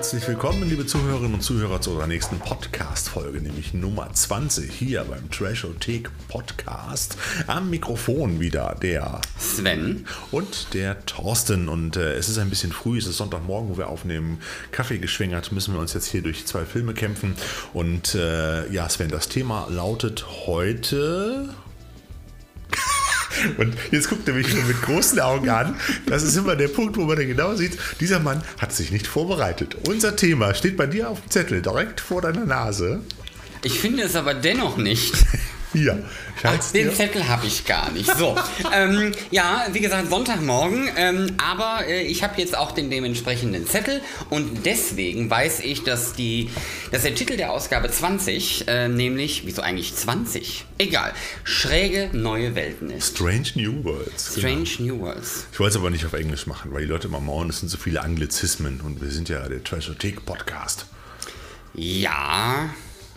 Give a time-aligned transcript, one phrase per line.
[0.00, 5.30] herzlich willkommen, liebe Zuhörerinnen und Zuhörer, zu unserer nächsten Podcast-Folge, nämlich Nummer 20 hier beim
[5.30, 7.18] Trashothek Podcast.
[7.46, 11.68] Am Mikrofon wieder der Sven und der Thorsten.
[11.68, 14.38] Und äh, es ist ein bisschen früh, es ist Sonntagmorgen, wo wir aufnehmen.
[14.72, 17.34] Kaffee geschwängert, müssen wir uns jetzt hier durch zwei Filme kämpfen.
[17.74, 21.50] Und äh, ja, Sven, das Thema lautet heute
[23.58, 25.76] und jetzt guckt er mich schon mit großen Augen an.
[26.06, 29.06] Das ist immer der Punkt, wo man dann genau sieht, dieser Mann hat sich nicht
[29.06, 29.76] vorbereitet.
[29.88, 33.00] Unser Thema steht bei dir auf dem Zettel, direkt vor deiner Nase.
[33.62, 35.14] Ich finde es aber dennoch nicht.
[35.72, 36.02] Hier,
[36.42, 36.92] Ach, den.
[36.92, 38.10] Zettel habe ich gar nicht.
[38.16, 38.36] So,
[38.74, 44.00] ähm, ja, wie gesagt, Sonntagmorgen, ähm, aber äh, ich habe jetzt auch den dementsprechenden Zettel
[44.30, 46.50] und deswegen weiß ich, dass, die,
[46.90, 50.64] dass der Titel der Ausgabe 20, äh, nämlich, wieso eigentlich 20?
[50.78, 51.12] Egal,
[51.44, 53.16] schräge neue Welten ist.
[53.16, 54.36] Strange New Worlds.
[54.38, 54.94] Strange genau.
[54.94, 55.46] New Worlds.
[55.52, 57.68] Ich wollte es aber nicht auf Englisch machen, weil die Leute immer mauern, es sind
[57.68, 60.86] so viele Anglizismen und wir sind ja der Trashothek-Podcast.
[61.74, 62.70] Ja,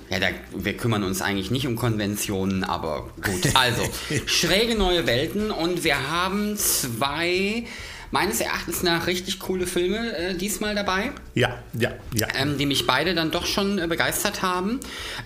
[0.09, 3.55] ja, da, wir kümmern uns eigentlich nicht um Konventionen, aber gut.
[3.55, 3.83] Also,
[4.25, 7.65] schräge neue Welten und wir haben zwei
[8.11, 11.11] meines Erachtens nach richtig coole Filme äh, diesmal dabei.
[11.33, 12.27] Ja, ja, ja.
[12.35, 14.79] Ähm, die mich beide dann doch schon äh, begeistert haben.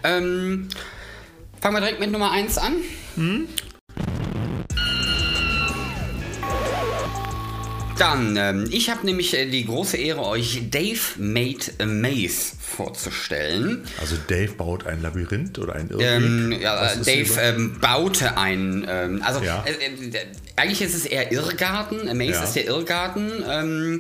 [0.06, 0.70] Ähm,
[1.60, 2.76] fangen wir direkt mit Nummer 1 an.
[3.16, 3.50] Hm?
[7.98, 13.84] Dann, ähm, ich habe nämlich äh, die große Ehre, euch Dave Made a Maze vorzustellen.
[14.00, 16.06] Also Dave baut ein Labyrinth oder ein Irrweg?
[16.06, 19.64] Ähm, ja, Dave ähm, baute ein, ähm, also ja.
[19.66, 20.26] äh, äh,
[20.56, 22.44] eigentlich ist es eher Irrgarten, a Maze ja.
[22.44, 23.32] ist der Irrgarten.
[23.50, 24.00] Ähm,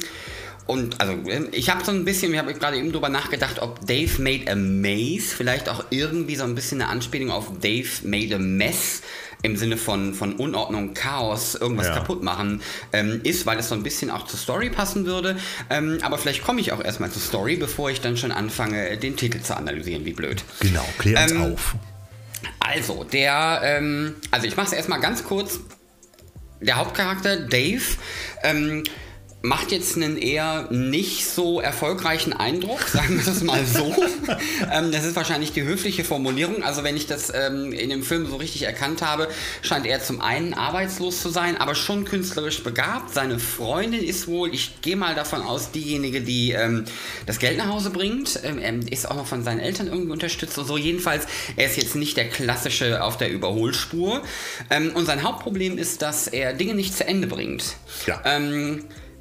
[0.67, 1.13] und also
[1.51, 4.55] ich habe so ein bisschen, ich habe gerade eben drüber nachgedacht, ob Dave Made a
[4.55, 9.01] Maze vielleicht auch irgendwie so ein bisschen eine Anspielung auf Dave Made a Mess
[9.41, 11.93] im Sinne von, von Unordnung, Chaos, irgendwas ja.
[11.93, 12.61] kaputt machen
[12.93, 15.37] ähm, ist, weil es so ein bisschen auch zur Story passen würde.
[15.69, 19.15] Ähm, aber vielleicht komme ich auch erstmal zur Story, bevor ich dann schon anfange, den
[19.15, 20.43] Titel zu analysieren, wie blöd.
[20.59, 21.75] Genau, klär uns ähm, auf.
[22.59, 25.59] Also, der, ähm, also ich mache es erstmal ganz kurz.
[26.59, 27.83] Der Hauptcharakter, Dave,
[28.43, 28.83] ähm,
[29.43, 33.95] macht jetzt einen eher nicht so erfolgreichen Eindruck, sagen wir das mal so.
[34.71, 36.63] ähm, das ist wahrscheinlich die höfliche Formulierung.
[36.63, 39.27] Also wenn ich das ähm, in dem Film so richtig erkannt habe,
[39.61, 43.13] scheint er zum einen arbeitslos zu sein, aber schon künstlerisch begabt.
[43.13, 46.85] Seine Freundin ist wohl, ich gehe mal davon aus, diejenige, die ähm,
[47.25, 48.39] das Geld nach Hause bringt.
[48.43, 50.77] Ähm, er ist auch noch von seinen Eltern irgendwie unterstützt und so.
[50.77, 54.23] Jedenfalls, er ist jetzt nicht der klassische auf der Überholspur.
[54.69, 57.75] Ähm, und sein Hauptproblem ist, dass er Dinge nicht zu Ende bringt.
[58.07, 58.21] Ja.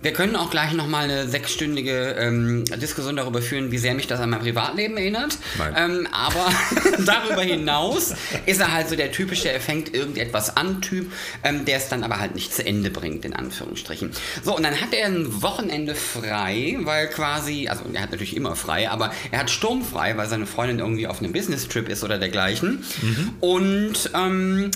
[0.02, 4.20] Wir können auch gleich nochmal eine sechsstündige ähm, Diskussion darüber führen, wie sehr mich das
[4.20, 5.38] an mein Privatleben erinnert.
[5.74, 6.48] Ähm, aber
[7.04, 8.14] darüber hinaus
[8.44, 11.10] ist er halt so der typische, er fängt irgendetwas an Typ,
[11.42, 14.12] ähm, der es dann aber halt nicht zu Ende bringt, in Anführungsstrichen.
[14.44, 18.54] So, und dann hat er ein Wochenende frei, weil quasi, also er hat natürlich immer
[18.54, 22.84] frei, aber er hat sturmfrei, weil seine Freundin irgendwie auf einem Business-Trip ist oder dergleichen.
[23.02, 23.32] Mhm.
[23.40, 24.70] Und ähm,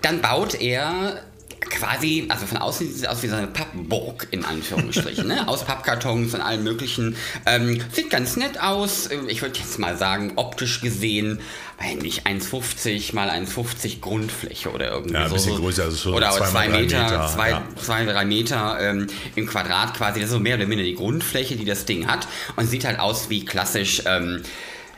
[0.00, 1.22] dann baut er
[1.60, 5.46] quasi, also von außen sieht es aus wie so eine Pappburg in Anführungsstrichen, ne?
[5.48, 7.16] aus Pappkartons und allem möglichen.
[7.46, 9.08] Ähm, sieht ganz nett aus.
[9.28, 11.40] Ich würde jetzt mal sagen, optisch gesehen,
[11.78, 16.46] eigentlich 1,50 mal 1,50 Grundfläche oder irgendwie ja, ein bisschen größer, also so oder zwei,
[16.46, 17.62] zwei Meter, Meter, zwei, ja.
[17.76, 20.20] zwei, drei Meter ähm, im Quadrat quasi.
[20.20, 22.98] Das ist so mehr oder minder die Grundfläche, die das Ding hat und sieht halt
[22.98, 24.02] aus wie klassisch.
[24.06, 24.42] Ähm,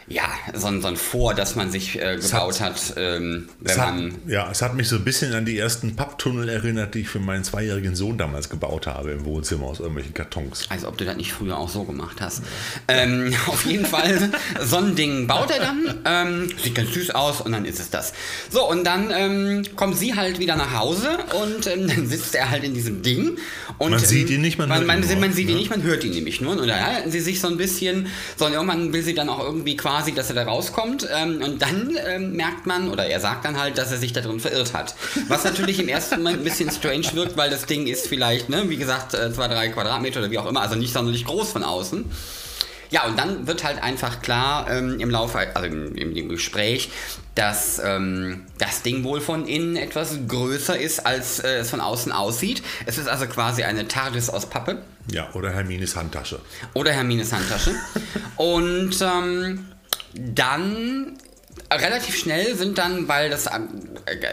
[0.08, 0.22] ja,
[0.54, 4.14] so ein, so ein Vor, das man sich äh, gebaut hat, hat ähm, wenn man.
[4.28, 7.18] ja, es hat mich so ein bisschen an die ersten Papptunnel erinnert, die ich für
[7.18, 10.66] meinen zweijährigen Sohn damals gebaut habe im Wohnzimmer aus irgendwelchen Kartons.
[10.68, 12.42] Also ob du das nicht früher auch so gemacht hast.
[12.86, 14.30] Ähm, auf jeden Fall,
[14.62, 17.90] so ein Ding baut er dann, ähm, sieht ganz süß aus und dann ist es
[17.90, 18.12] das.
[18.48, 22.50] So, und dann ähm, kommt sie halt wieder nach Hause und ähm, dann sitzt er
[22.50, 23.38] halt in diesem Ding.
[23.78, 25.82] Und, man sieht ihn nicht, man, man hört ihn Man, man sieht ihn nicht, man
[25.82, 26.56] hört ihn nämlich nur.
[26.56, 28.06] Und da halten sie sich so ein bisschen,
[28.36, 31.08] so und irgendwann will sie dann auch irgendwie quasi quasi, dass er da rauskommt.
[31.14, 34.20] Ähm, und dann ähm, merkt man, oder er sagt dann halt, dass er sich da
[34.20, 34.94] drin verirrt hat.
[35.28, 38.68] Was natürlich im ersten Moment ein bisschen strange wirkt, weil das Ding ist vielleicht, ne,
[38.68, 41.62] wie gesagt, äh, zwei, drei Quadratmeter oder wie auch immer, also nicht sonderlich groß von
[41.62, 42.04] außen.
[42.90, 46.90] Ja, und dann wird halt einfach klar ähm, im Laufe, also im, im, im Gespräch,
[47.34, 52.12] dass ähm, das Ding wohl von innen etwas größer ist, als äh, es von außen
[52.12, 52.62] aussieht.
[52.84, 54.78] Es ist also quasi eine TARDIS aus Pappe.
[55.10, 56.40] Ja, oder Hermines Handtasche.
[56.74, 57.74] Oder Hermines Handtasche.
[58.36, 59.66] und ähm,
[60.18, 61.16] dann
[61.72, 63.58] relativ schnell sind dann, weil das, äh,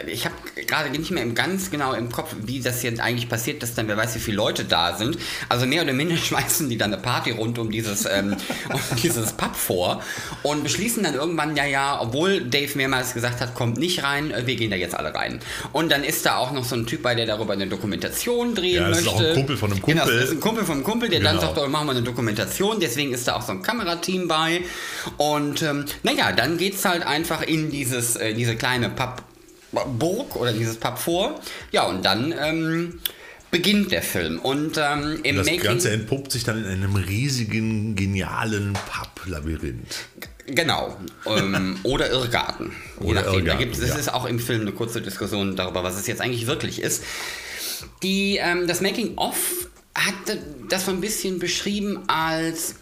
[0.06, 0.34] ich habe
[0.66, 3.88] gerade nicht mehr im ganz genau im Kopf, wie das jetzt eigentlich passiert, dass dann
[3.88, 5.18] wer weiß, wie viele Leute da sind.
[5.48, 8.36] Also mehr oder minder schmeißen die dann eine Party rund um dieses, ähm,
[8.72, 10.02] um dieses Pub vor
[10.42, 14.46] und beschließen dann irgendwann, ja, ja, obwohl Dave mehrmals gesagt hat, kommt nicht rein, äh,
[14.46, 15.40] wir gehen da jetzt alle rein.
[15.72, 18.74] Und dann ist da auch noch so ein Typ bei, der darüber eine Dokumentation drehen
[18.82, 19.18] Ja, das ist möchte.
[19.24, 20.20] auch ein Kumpel von einem Genau, Kumpel.
[20.20, 21.48] das ist ein Kumpel vom Kumpel, der dann Genau.
[21.48, 24.60] sagt, oh, machen wir eine Dokumentation, deswegen ist da auch so ein Kamerateam bei.
[25.16, 30.76] Und ähm, naja, dann geht's halt einfach in dieses, äh, diese kleine Pappburg oder dieses
[30.76, 31.40] Pub vor.
[31.72, 33.00] Ja, und dann ähm,
[33.50, 34.40] beginnt der Film.
[34.40, 35.62] Und ähm, im Das Making.
[35.62, 40.06] Ganze entpuppt sich dann in einem riesigen, genialen Pub-Labyrinth.
[40.46, 40.96] Genau.
[41.26, 42.72] Ähm, oder Irrgarten.
[43.00, 43.32] Je Oder nachdem.
[43.32, 43.94] Da Irrgarten, gibt es, ja.
[43.94, 47.04] ist auch im Film eine kurze Diskussion darüber, was es jetzt eigentlich wirklich ist.
[48.02, 49.36] Die, ähm, das Making-of
[49.94, 50.38] hat
[50.68, 52.74] das so ein bisschen beschrieben als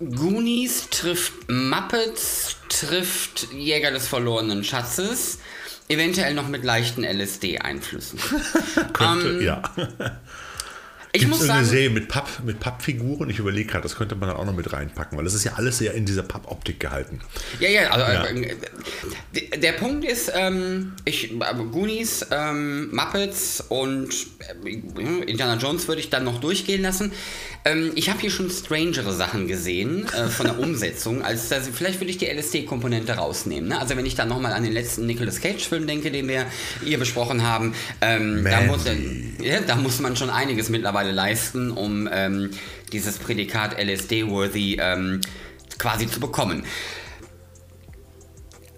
[0.00, 5.38] Goonies trifft Muppets, trifft Jäger des verlorenen Schatzes,
[5.88, 8.18] eventuell noch mit leichten LSD-Einflüssen.
[8.92, 9.62] Könnte, ja.
[11.14, 13.30] Ich Gibt muss sagen, Serie mit, Papp, mit Pappfiguren?
[13.30, 15.52] Ich überlege gerade, das könnte man dann auch noch mit reinpacken, weil das ist ja
[15.54, 17.20] alles sehr in dieser Pappoptik gehalten.
[17.60, 18.24] Ja, ja, also Ja.
[18.42, 21.36] äh, der- Punkt ist, ähm, ich, äh,
[21.70, 24.08] Goonies, ähm, Muppets und
[24.64, 24.70] äh,
[25.26, 27.12] Indiana Jones würde ich dann noch durchgehen lassen.
[27.64, 32.00] Ähm, ich habe hier schon strangere Sachen gesehen äh, von der Umsetzung, als dass, vielleicht
[32.00, 33.68] würde ich die LSD-Komponente rausnehmen.
[33.70, 33.78] Ne?
[33.80, 36.46] Also wenn ich dann nochmal an den letzten Nicolas Cage-Film denke, den wir
[36.84, 39.32] hier besprochen haben, ähm, da, muss, Mandy.
[39.42, 42.50] ja, da muss man schon einiges mittlerweile leisten, um ähm,
[42.92, 45.20] dieses Prädikat LSD-worthy ähm,
[45.78, 46.64] quasi zu bekommen.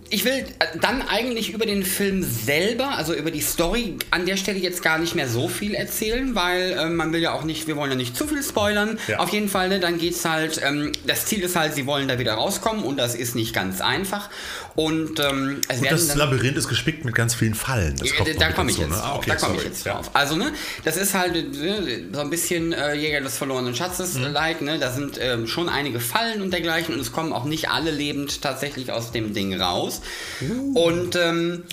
[0.08, 4.36] Ich will äh, dann eigentlich über den Film selber, also über die Story, an der
[4.36, 7.66] Stelle jetzt gar nicht mehr so viel erzählen, weil äh, man will ja auch nicht,
[7.66, 8.98] wir wollen ja nicht zu viel spoilern.
[9.08, 9.18] Ja.
[9.18, 12.20] Auf jeden Fall, ne, dann geht's halt, ähm, das Ziel ist halt, sie wollen da
[12.20, 14.30] wieder rauskommen und das ist nicht ganz einfach.
[14.76, 17.96] Und ähm, es das dann, Labyrinth ist gespickt mit ganz vielen Fallen.
[17.96, 18.86] Das kommt da komme ich ne?
[18.90, 19.16] Ah, drauf.
[19.18, 20.10] okay, da komme ich jetzt drauf.
[20.12, 20.52] Also, ne,
[20.84, 24.32] das ist halt äh, so ein bisschen äh, Jäger des verlorenen Schatzes Mhm.
[24.32, 24.78] like, ne?
[24.78, 28.42] Da sind ähm, schon einige Fallen und dergleichen und es kommen auch nicht alle lebend
[28.42, 30.02] tatsächlich aus dem Ding raus.
[30.42, 30.78] Uh.
[30.78, 31.64] Und ähm,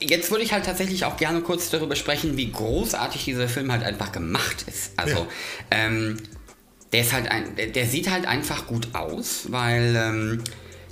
[0.00, 3.82] jetzt würde ich halt tatsächlich auch gerne kurz darüber sprechen, wie großartig dieser Film halt
[3.82, 4.92] einfach gemacht ist.
[4.96, 5.26] Also, Ja.
[5.70, 6.18] ähm,
[6.92, 10.44] der ist halt ein, der sieht halt einfach gut aus, weil ähm,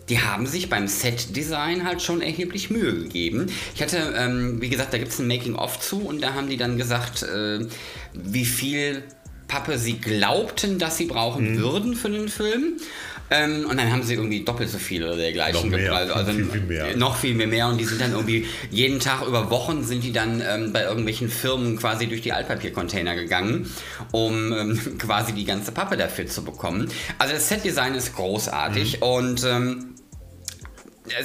[0.08, 3.46] die haben sich beim Set-Design halt schon erheblich Mühe gegeben.
[3.74, 6.56] Ich hatte, ähm, wie gesagt, da gibt es ein Making-of zu und da haben die
[6.58, 7.60] dann gesagt, äh,
[8.12, 9.02] wie viel
[9.48, 12.74] Pappe sie glaubten, dass sie brauchen würden für den Film.
[13.30, 15.92] Ähm, und dann haben sie irgendwie doppelt so viel oder dergleichen Noch mehr.
[15.94, 16.96] Also viel, viel mehr.
[16.96, 20.12] noch viel mehr, mehr und die sind dann irgendwie jeden Tag über Wochen sind die
[20.12, 23.70] dann ähm, bei irgendwelchen Firmen quasi durch die Altpapiercontainer gegangen,
[24.12, 26.90] um ähm, quasi die ganze Pappe dafür zu bekommen.
[27.18, 29.02] Also das Setdesign ist großartig Mhm.
[29.02, 29.93] und ähm,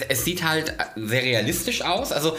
[0.07, 2.11] es, sieht halt sehr realistisch aus.
[2.11, 2.37] Also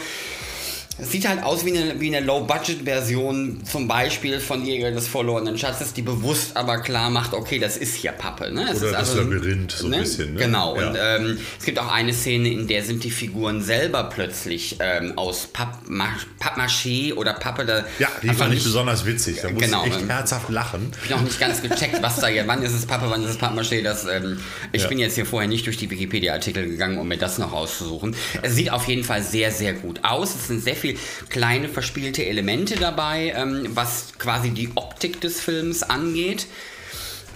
[1.01, 5.57] es sieht halt aus wie eine, wie eine Low-Budget-Version zum Beispiel von Jäger des verlorenen
[5.57, 8.51] Schatzes, die bewusst aber klar macht, okay, das ist hier Pappe.
[8.51, 8.65] Ne?
[8.71, 10.39] Es Oder ist das also, Labyrinth so ein bisschen, ne?
[10.39, 10.77] Genau.
[10.79, 10.87] Ja.
[10.89, 15.17] Und ähm, es gibt auch eine Szene, in der sind die Figuren selber plötzlich ähm,
[15.17, 16.07] aus Pappma
[16.39, 17.65] Pappmaché oder Pappe.
[17.65, 19.39] Da Ja, die fand ich besonders witzig.
[19.41, 20.91] Da musste Genau, ich echt ähm, herzhaft lachen.
[21.03, 23.39] ich noch nicht ganz gecheckt, was da jetzt, wann ist es Pappe, wann ist es
[23.39, 23.81] Pappmaché.
[23.83, 24.39] Das, ähm,
[24.71, 24.87] ich Ja.
[24.87, 28.15] bin jetzt hier vorher nicht durch die Wikipedia-Artikel gegangen, um mir das noch rauszusuchen.
[28.41, 30.35] Es sieht auf jeden Fall sehr, sehr gut aus.
[30.35, 30.90] Es sind sehr viele
[31.29, 36.47] kleine verspielte Elemente dabei, ähm, was quasi die Optik des Films angeht.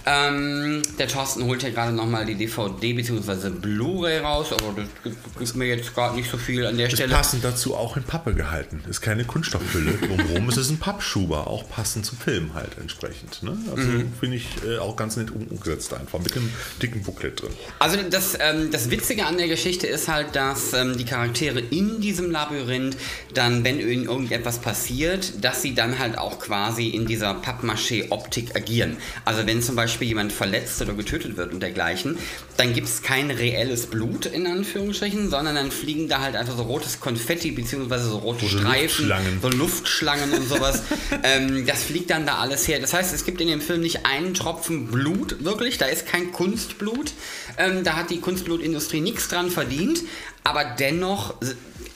[0.08, 3.50] Ähm, der Thorsten holt ja gerade nochmal die DVD bzw.
[3.50, 7.12] Blu-ray raus, aber das gibt, gibt mir jetzt gerade nicht so viel an der Stelle.
[7.12, 8.82] passend dazu auch in Pappe gehalten.
[8.88, 10.48] Ist keine Kunststoffhülle drumherum.
[10.48, 13.42] es ist ein Pappschuber, auch passend zum Film halt entsprechend.
[13.42, 13.56] Ne?
[13.74, 14.12] Also Mhm.
[14.20, 16.20] finde ich äh, auch ganz nett um- umgesetzt einfach.
[16.20, 17.50] Mit dem dicken Booklet drin.
[17.80, 22.00] Also das, ähm, das Witzige an der Geschichte ist halt, dass ähm, die Charaktere in
[22.00, 22.96] diesem Labyrinth
[23.34, 28.98] dann, wenn ihnen irgendetwas passiert, dass sie dann halt auch quasi in dieser Pappmaché-Optik agieren.
[29.24, 32.18] Also wenn zum Beispiel jemand verletzt oder getötet wird und dergleichen,
[32.56, 36.62] dann gibt es kein reelles Blut in Anführungsstrichen, sondern dann fliegen da halt einfach so
[36.64, 39.38] rotes Konfetti beziehungsweise so rote Oder Streifen, Luftschlangen.
[39.42, 40.82] so Luftschlangen und sowas.
[41.22, 42.78] ähm, das fliegt dann da alles her.
[42.80, 45.78] Das heißt, es gibt in dem Film nicht einen Tropfen Blut, wirklich.
[45.78, 47.12] Da ist kein Kunstblut.
[47.58, 50.02] Ähm, da hat die Kunstblutindustrie nichts dran verdient.
[50.44, 51.34] Aber dennoch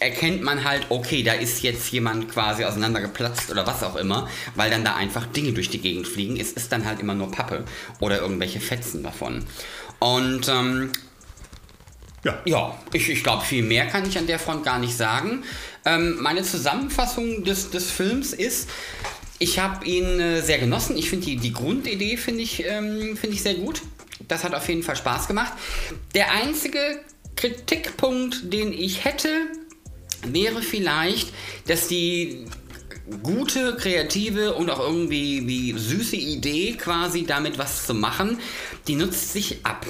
[0.00, 4.70] erkennt man halt, okay, da ist jetzt jemand quasi auseinandergeplatzt oder was auch immer, weil
[4.70, 6.38] dann da einfach Dinge durch die Gegend fliegen.
[6.38, 7.64] Es ist dann halt immer nur Pappe
[8.00, 9.44] oder irgendwelche Fetzen davon.
[9.98, 10.90] Und ähm,
[12.24, 12.38] Ja.
[12.44, 15.44] ja, ich, ich glaube, viel mehr kann ich an der Front gar nicht sagen.
[15.84, 18.68] Ähm, meine Zusammenfassung des, des Films ist,
[19.38, 20.96] ich habe ihn äh, sehr genossen.
[20.98, 23.80] Ich finde die, die Grundidee finde ich, ähm, finde ich sehr gut.
[24.28, 25.52] Das hat auf jeden Fall Spaß gemacht.
[26.14, 27.00] Der einzige
[27.36, 29.28] Kritikpunkt, den ich hätte,
[30.26, 31.32] wäre vielleicht,
[31.66, 32.46] dass die
[33.22, 38.38] gute, kreative und auch irgendwie wie süße Idee, quasi damit was zu machen,
[38.86, 39.86] die nutzt sich ab.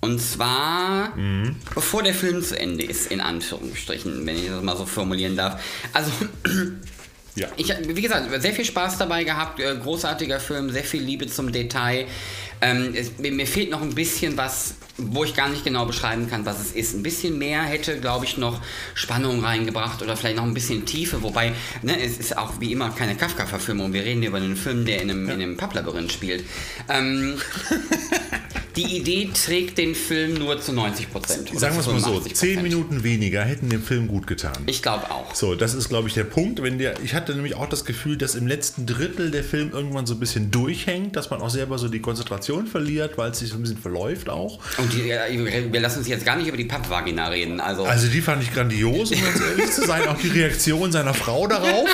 [0.00, 1.56] Und zwar, mhm.
[1.74, 5.62] bevor der Film zu Ende ist, in Anführungsstrichen, wenn ich das mal so formulieren darf.
[5.92, 6.10] Also,
[7.36, 7.46] ja.
[7.56, 11.52] ich wie gesagt, sehr viel Spaß dabei gehabt, äh, großartiger Film, sehr viel Liebe zum
[11.52, 12.06] Detail.
[12.60, 16.44] Ähm, es, mir fehlt noch ein bisschen was, wo ich gar nicht genau beschreiben kann,
[16.44, 16.94] was es ist.
[16.94, 18.60] Ein bisschen mehr hätte, glaube ich, noch
[18.94, 21.22] Spannung reingebracht oder vielleicht noch ein bisschen Tiefe.
[21.22, 23.92] Wobei, ne, es ist auch wie immer keine Kafka-Verfilmung.
[23.92, 25.34] Wir reden über einen Film, der in einem, ja.
[25.34, 26.44] in einem Papplabyrinth spielt.
[26.88, 27.38] Ähm,
[28.76, 31.48] die Idee trägt den Film nur zu 90 Prozent.
[31.58, 34.52] Sagen wir es mal so, 10 Minuten weniger hätten dem Film gut getan.
[34.66, 35.34] Ich glaube auch.
[35.34, 36.62] So, das ist, glaube ich, der Punkt.
[36.62, 40.06] Wenn der, ich hatte nämlich auch das Gefühl, dass im letzten Drittel der Film irgendwann
[40.06, 43.50] so ein bisschen durchhängt, dass man auch selber so die Konzentration verliert, weil es sich
[43.50, 44.58] so ein bisschen verläuft auch.
[44.78, 47.60] Und die, wir lassen uns jetzt gar nicht über die Pappvagina reden.
[47.60, 50.08] Also, also die fand ich grandios, um ganz ehrlich zu sein.
[50.08, 51.88] Auch die Reaktion seiner Frau darauf.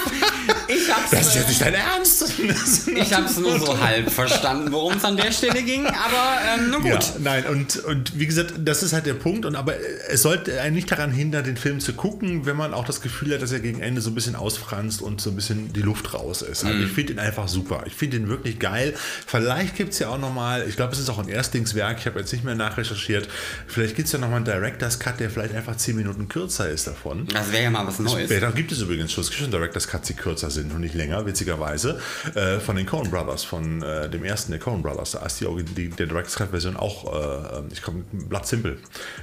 [0.68, 2.25] ich hab's, das ist jetzt nicht dein Ernst.
[2.95, 6.71] ich habe es nur so halb verstanden, worum es an der Stelle ging, aber ähm,
[6.71, 6.90] nur gut.
[6.90, 9.45] Ja, nein, und, und wie gesagt, das ist halt der Punkt.
[9.45, 9.75] Und aber
[10.09, 13.35] es sollte einen nicht daran hindern, den Film zu gucken, wenn man auch das Gefühl
[13.35, 16.14] hat, dass er gegen Ende so ein bisschen ausfranst und so ein bisschen die Luft
[16.14, 16.64] raus ist.
[16.64, 17.85] Also ich finde ihn einfach super.
[17.87, 18.95] Ich finde ihn wirklich geil.
[19.26, 22.18] Vielleicht gibt es ja auch nochmal, ich glaube, es ist auch ein Erstlingswerk, ich habe
[22.21, 23.28] jetzt nicht mehr nachrecherchiert.
[23.66, 26.87] Vielleicht gibt es ja nochmal einen Director's Cut, der vielleicht einfach 10 Minuten kürzer ist
[26.87, 27.26] davon.
[27.33, 28.28] Das wäre ja mal was Neues.
[28.28, 30.97] Da gibt es übrigens schon, es gibt schon Director's Cuts, die kürzer sind und nicht
[30.97, 32.00] länger, witzigerweise.
[32.35, 35.12] Äh, von den Coen Brothers, von äh, dem ersten der Coen Brothers.
[35.12, 38.78] Da ist die, die der Director's Cut-Version auch auch, äh, ich komme, Blood Simple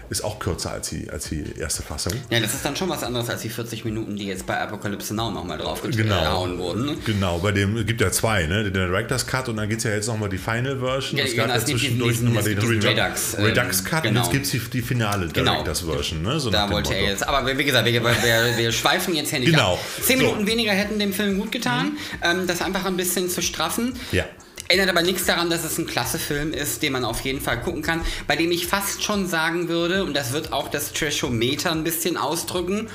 [0.10, 2.14] ist auch kürzer als die, als die erste Fassung.
[2.30, 5.14] Ja, das ist dann schon was anderes als die 40 Minuten, die jetzt bei Apocalypse
[5.16, 6.98] Now nochmal drauf genau, wurden.
[7.06, 8.64] Genau, bei dem gibt ja zwei, ne?
[8.64, 11.18] Den Director's Cut und dann gibt es ja jetzt nochmal die Final Version.
[11.18, 14.20] Ja, es gab ja zwischendurch nochmal den Redux, Redux Cut genau.
[14.20, 15.28] und jetzt gibt es die, die finale.
[15.28, 15.94] Director's genau.
[15.94, 16.22] Version.
[16.22, 16.40] Ne?
[16.40, 19.74] So da wollte er jetzt, aber wie gesagt, wir, wir, wir schweifen jetzt händisch genau.
[19.74, 19.80] ab.
[20.02, 20.48] Zehn Minuten so.
[20.48, 21.98] weniger hätten dem Film gut getan, mhm.
[22.22, 23.94] ähm, das einfach ein bisschen zu straffen.
[24.12, 24.26] Ja.
[24.68, 27.62] Ändert aber nichts daran, dass es ein klasse Film ist, den man auf jeden Fall
[27.62, 31.72] gucken kann, bei dem ich fast schon sagen würde, und das wird auch das Trashometer
[31.72, 32.90] ein bisschen ausdrücken,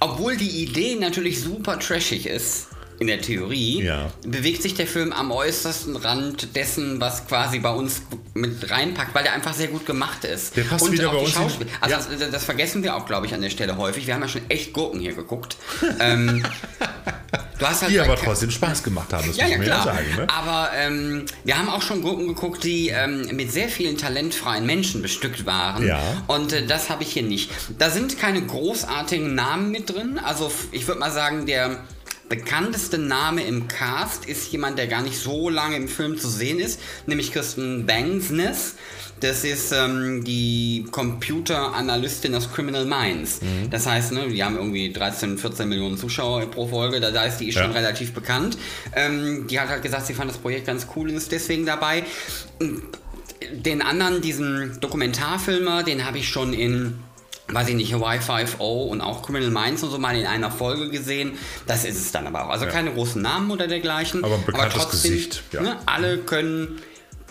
[0.00, 2.66] obwohl die Idee natürlich super trashig ist,
[3.00, 4.10] in der Theorie, ja.
[4.26, 8.02] bewegt sich der Film am äußersten Rand dessen, was quasi bei uns
[8.34, 10.54] mit reinpackt, weil der einfach sehr gut gemacht ist.
[10.54, 11.30] Der passt und wieder bei uns.
[11.30, 12.18] Schauspiel also ja.
[12.18, 14.06] das, das, vergessen wir auch, glaube ich, an der Stelle häufig.
[14.06, 15.56] Wir haben ja schon echt Gurken hier geguckt.
[16.00, 16.44] ähm,
[17.58, 19.86] du hast halt die aber trotzdem Spaß gemacht haben, das ja, muss ja, man klar.
[19.86, 20.16] ja sagen.
[20.18, 20.26] Ne?
[20.28, 25.00] Aber ähm, wir haben auch schon Gurken geguckt, die ähm, mit sehr vielen talentfreien Menschen
[25.00, 25.86] bestückt waren.
[25.86, 26.02] Ja.
[26.26, 27.50] Und äh, das habe ich hier nicht.
[27.78, 30.20] Da sind keine großartigen Namen mit drin.
[30.22, 31.82] Also ich würde mal sagen, der
[32.30, 36.60] bekannteste Name im Cast ist jemand, der gar nicht so lange im Film zu sehen
[36.60, 38.76] ist, nämlich Kirsten Bangsness.
[39.18, 43.42] Das ist ähm, die Computeranalystin aus Criminal Minds.
[43.42, 43.68] Mhm.
[43.68, 47.00] Das heißt, ne, die haben irgendwie 13, 14 Millionen Zuschauer pro Folge.
[47.00, 48.56] Da, da ist die schon relativ bekannt.
[48.94, 52.04] Ähm, die hat halt gesagt, sie fand das Projekt ganz cool und ist deswegen dabei.
[53.52, 56.98] Den anderen, diesen Dokumentarfilmer, den habe ich schon in
[57.52, 60.90] weiß ich nicht, Hawaii 5.0 und auch Criminal Minds und so mal in einer Folge
[60.90, 61.32] gesehen.
[61.66, 62.50] Das ist es dann aber auch.
[62.50, 62.70] Also ja.
[62.70, 64.24] keine großen Namen oder dergleichen.
[64.24, 65.42] Aber, ein bekanntes aber trotzdem, Gesicht.
[65.52, 65.62] Ja.
[65.62, 66.80] Ne, alle können,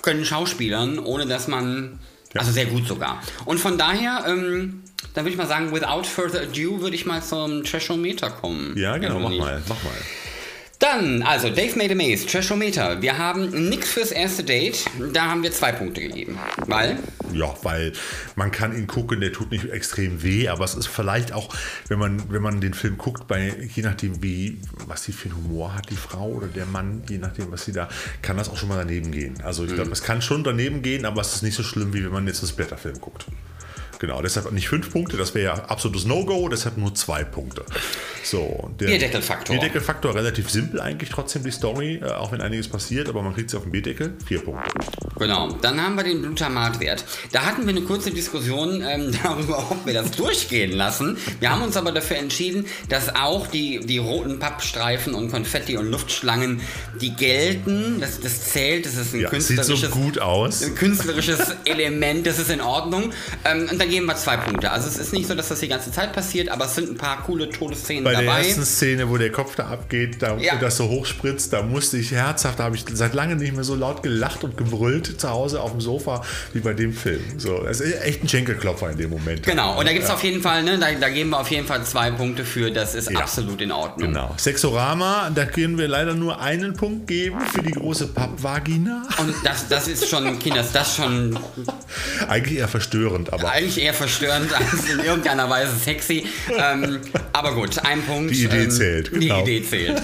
[0.02, 2.00] können Schauspielern, ohne dass man.
[2.34, 2.42] Ja.
[2.42, 3.24] Also sehr gut sogar.
[3.46, 4.84] Und von daher, ähm,
[5.16, 8.78] dann würde ich mal sagen, without further ado, würde ich mal zum Trashometer kommen.
[8.78, 9.94] Ja, genau, mach mal, mach mal.
[10.80, 13.02] Dann, also Dave Made a Maze, Trashometer.
[13.02, 14.86] Wir haben nichts fürs erste Date.
[15.12, 16.40] Da haben wir zwei Punkte gegeben.
[16.68, 16.98] Weil?
[17.34, 17.92] Ja, weil
[18.38, 21.54] man kann ihn gucken, der tut nicht extrem weh, aber es ist vielleicht auch,
[21.90, 25.38] wenn man, wenn man den Film guckt, bei, je nachdem wie, was sie für einen
[25.44, 27.90] Humor hat, die Frau oder der Mann, je nachdem, was sie da,
[28.22, 29.36] kann das auch schon mal daneben gehen.
[29.44, 29.76] Also ich mhm.
[29.76, 32.26] glaube, es kann schon daneben gehen, aber es ist nicht so schlimm, wie wenn man
[32.26, 33.26] jetzt einen Splatter-Film guckt.
[34.00, 37.66] Genau, deshalb nicht fünf Punkte, das wäre ja absolutes No-Go, deshalb nur zwei Punkte.
[38.24, 39.54] So, der Bierdeckelfaktor.
[39.56, 43.50] Bierdeckelfaktor relativ simpel eigentlich trotzdem die Story, äh, auch wenn einiges passiert, aber man kriegt
[43.50, 44.14] sie auf den Bierdeckel.
[44.26, 44.70] Vier Punkte.
[45.18, 47.04] Genau, dann haben wir den Glutamatwert.
[47.34, 51.18] Da hatten wir eine kurze Diskussion ähm, darüber, ob wir das durchgehen lassen.
[51.42, 55.92] Wir haben uns aber dafür entschieden, dass auch die, die roten Pappstreifen und Konfetti und
[55.92, 56.62] Luftschlangen,
[57.02, 60.64] die gelten, das, das zählt, das ist ein ja, künstlerisches, sieht so gut aus.
[60.64, 63.12] Ein künstlerisches Element, das ist in Ordnung.
[63.44, 64.72] Ähm, und dann geben wir zwei Punkte.
[64.72, 66.98] Also es ist nicht so, dass das die ganze Zeit passiert, aber es sind ein
[66.98, 68.26] paar coole Todesszenen Bei dabei.
[68.26, 70.54] Bei der ersten Szene, wo der Kopf da abgeht da, ja.
[70.54, 73.64] und das so hochspritzt, da musste ich herzhaft, da habe ich seit langem nicht mehr
[73.64, 75.20] so laut gelacht und gebrüllt.
[75.20, 77.22] zu Hause auf dem Sofa wie bei dem Film.
[77.38, 79.44] So, das ist echt ein Schenkelklopfer in dem Moment.
[79.44, 80.16] Genau, und da gibt es ja.
[80.16, 82.96] auf jeden Fall, ne, da, da, geben wir auf jeden Fall zwei Punkte für, das
[82.96, 83.20] ist ja.
[83.20, 84.10] absolut in Ordnung.
[84.10, 84.36] Genau.
[84.38, 89.04] Sexorama, da können wir leider nur einen Punkt geben für die große Pappvagina.
[89.18, 91.38] Und das, das ist schon, Kinders, das schon.
[92.28, 93.52] Eigentlich eher verstörend, aber.
[93.52, 96.26] Eigentlich eher verstörend als in irgendeiner Weise sexy.
[96.58, 97.00] Ähm,
[97.34, 98.32] aber gut, ein Punkt.
[98.32, 99.12] Die Idee ähm, zählt.
[99.12, 99.44] Genau.
[99.44, 100.02] Die Idee zählt.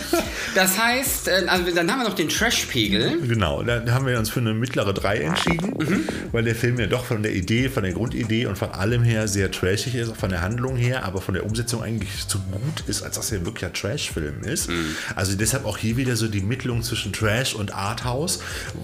[0.55, 3.21] Das heißt, äh, also dann haben wir noch den Trash-Pegel.
[3.27, 6.03] Genau, da haben wir uns für eine mittlere 3 entschieden, mhm.
[6.31, 9.27] weil der Film ja doch von der Idee, von der Grundidee und von allem her
[9.27, 12.83] sehr trashig ist, auch von der Handlung her, aber von der Umsetzung eigentlich zu gut
[12.87, 14.69] ist, als dass er wirklich ein Trash-Film ist.
[14.69, 14.95] Mhm.
[15.15, 18.39] Also deshalb auch hier wieder so die Mittlung zwischen Trash und Arthouse,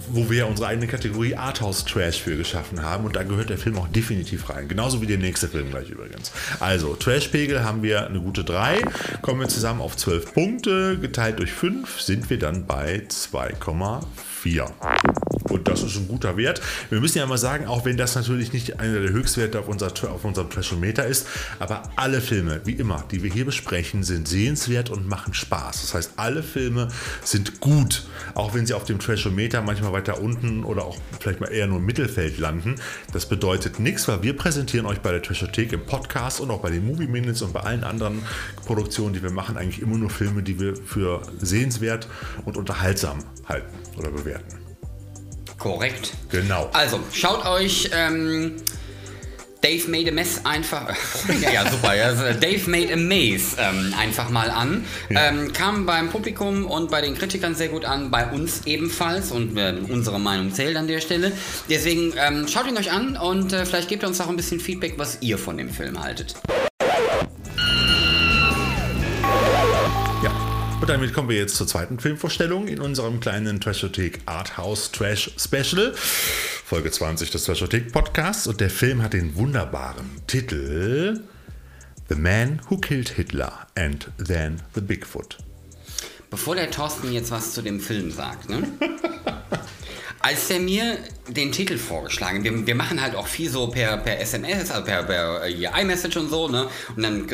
[0.10, 3.78] wo wir ja unsere eigene Kategorie Arthouse-Trash für geschaffen haben und da gehört der Film
[3.78, 4.68] auch definitiv rein.
[4.82, 6.32] Genauso wie der nächste Film gleich übrigens.
[6.60, 8.82] Also, Trash-Pegel haben wir eine gute 3,
[9.22, 15.21] kommen wir zusammen auf 12 Punkte, geteilt durch 5 sind wir dann bei 2,4.
[15.44, 16.62] Und das ist ein guter Wert.
[16.90, 19.92] Wir müssen ja mal sagen, auch wenn das natürlich nicht einer der Höchstwerte auf, unser,
[20.10, 21.28] auf unserem Trashometer ist,
[21.60, 25.82] aber alle Filme, wie immer, die wir hier besprechen, sind sehenswert und machen Spaß.
[25.82, 26.90] Das heißt, alle Filme
[27.24, 28.06] sind gut,
[28.36, 31.80] auch wenn sie auf dem Trashometer manchmal weiter unten oder auch vielleicht mal eher nur
[31.80, 32.76] im Mittelfeld landen.
[33.14, 36.70] Das bedeutet nichts, weil wir präsentieren euch bei der Trashothek im Podcast und auch bei
[36.70, 38.22] den Movie Minutes und bei allen anderen
[38.66, 42.08] Produktionen, die wir machen, eigentlich immer nur Filme, die wir für sehenswert
[42.46, 44.71] und unterhaltsam halten oder bewerten.
[45.62, 46.14] Korrekt.
[46.32, 46.72] Genau.
[46.74, 48.56] Also, schaut euch ähm,
[49.62, 50.96] Dave Made a Mess einfach.
[51.40, 51.96] ja, ja, super.
[51.96, 54.86] Ja, also Dave Made a Maze ähm, einfach mal an.
[55.12, 55.28] Ja.
[55.28, 59.56] Ähm, kam beim Publikum und bei den Kritikern sehr gut an, bei uns ebenfalls und
[59.56, 61.32] äh, unsere Meinung zählt an der Stelle.
[61.70, 64.60] Deswegen ähm, schaut ihn euch an und äh, vielleicht gebt ihr uns auch ein bisschen
[64.60, 66.34] Feedback, was ihr von dem Film haltet.
[70.82, 75.94] Und damit kommen wir jetzt zur zweiten Filmvorstellung in unserem kleinen Trashothek Arthouse Trash Special.
[75.96, 78.48] Folge 20 des Trashothek Podcasts.
[78.48, 81.22] Und der Film hat den wunderbaren Titel
[82.10, 85.38] The Man Who Killed Hitler and Then the Bigfoot.
[86.32, 88.64] Bevor der Thorsten jetzt was zu dem Film sagt, ne?
[90.22, 90.98] Als er mir
[91.28, 95.04] den Titel vorgeschlagen, wir, wir machen halt auch viel so per, per SMS, also per,
[95.04, 96.68] per äh, iMessage und so, ne?
[96.96, 97.28] Und dann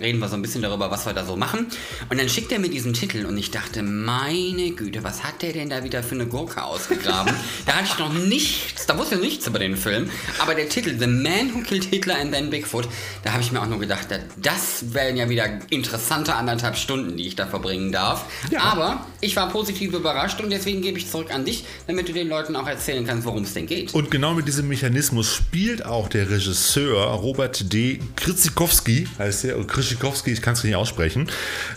[0.00, 1.66] reden wir so ein bisschen darüber, was wir da so machen.
[2.08, 5.52] Und dann schickt er mir diesen Titel und ich dachte, meine Güte, was hat der
[5.52, 7.32] denn da wieder für eine Gurke ausgegraben?
[7.66, 10.10] da hatte ich noch nichts, da wusste ich nichts über den Film.
[10.38, 12.88] Aber der Titel, The Man Who Killed Hitler and Then Bigfoot,
[13.24, 17.26] da habe ich mir auch nur gedacht, das wären ja wieder interessante anderthalb Stunden, die
[17.26, 18.24] ich da verbringen darf.
[18.50, 18.60] Ja.
[18.60, 22.27] Aber ich war positiv überrascht und deswegen gebe ich zurück an dich, damit du den
[22.28, 23.94] den Leuten auch erzählen kannst, worum es denn geht.
[23.94, 28.00] Und genau mit diesem Mechanismus spielt auch der Regisseur Robert D.
[28.16, 31.28] Kritzikowski, heißt er, Kritzikowski, ich kann es nicht aussprechen,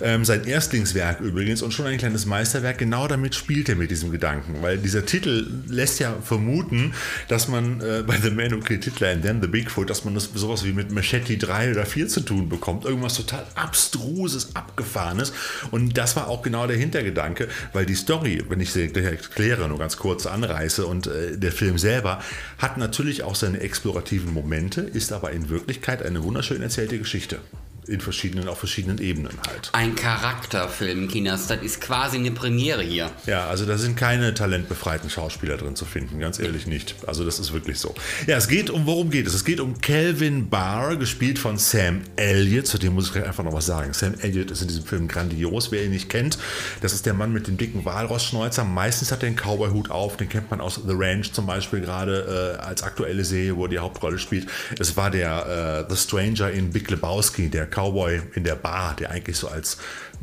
[0.02, 2.78] ähm, sein Erstlingswerk übrigens und schon ein kleines Meisterwerk.
[2.78, 6.94] Genau damit spielt er mit diesem Gedanken, weil dieser Titel lässt ja vermuten,
[7.28, 10.14] dass man äh, bei The Man Who Killed Hitler and Then the Bigfoot, dass man
[10.14, 12.86] das sowas wie mit Machete 3 oder 4 zu tun bekommt.
[12.86, 15.34] Irgendwas total abstruses, abgefahrenes.
[15.72, 19.80] Und das war auch genau der Hintergedanke, weil die Story, wenn ich sie erkläre, nur
[19.80, 20.86] ganz kurz an, anreiße.
[20.86, 22.22] Und äh, der Film selber
[22.58, 27.40] hat natürlich auch seine explorativen Momente, ist aber in Wirklichkeit eine wunderschön erzählte Geschichte
[27.88, 29.70] in verschiedenen, auf verschiedenen Ebenen halt.
[29.74, 33.10] Ein Charakterfilm, Kinas, das ist quasi eine Premiere hier.
[33.26, 36.96] Ja, also da sind keine talentbefreiten Schauspieler drin zu finden, ganz ehrlich nicht.
[37.08, 37.96] Also das ist wirklich so.
[38.28, 39.34] Ja, es geht um, worum geht es?
[39.34, 43.54] Es geht um Calvin Barr, gespielt von Sam Elliott, zu dem muss ich einfach noch
[43.54, 43.94] was sagen.
[43.94, 46.38] Sam Elliott ist in diesem Film grandios, wer ihn nicht kennt.
[46.82, 48.64] Das ist der Mann mit dem dicken Walrossschnäuzer.
[48.64, 52.58] Meistens hat er einen Cowboy-Hut auf, den kennt man aus The Ranch zum Beispiel gerade
[52.60, 54.48] äh, als aktuelle Serie, wo er die Hauptrolle spielt.
[54.78, 59.10] Es war der äh, The Stranger in Big Lebowski, der Cowboy in der Bar, der
[59.10, 59.78] eigentlich so als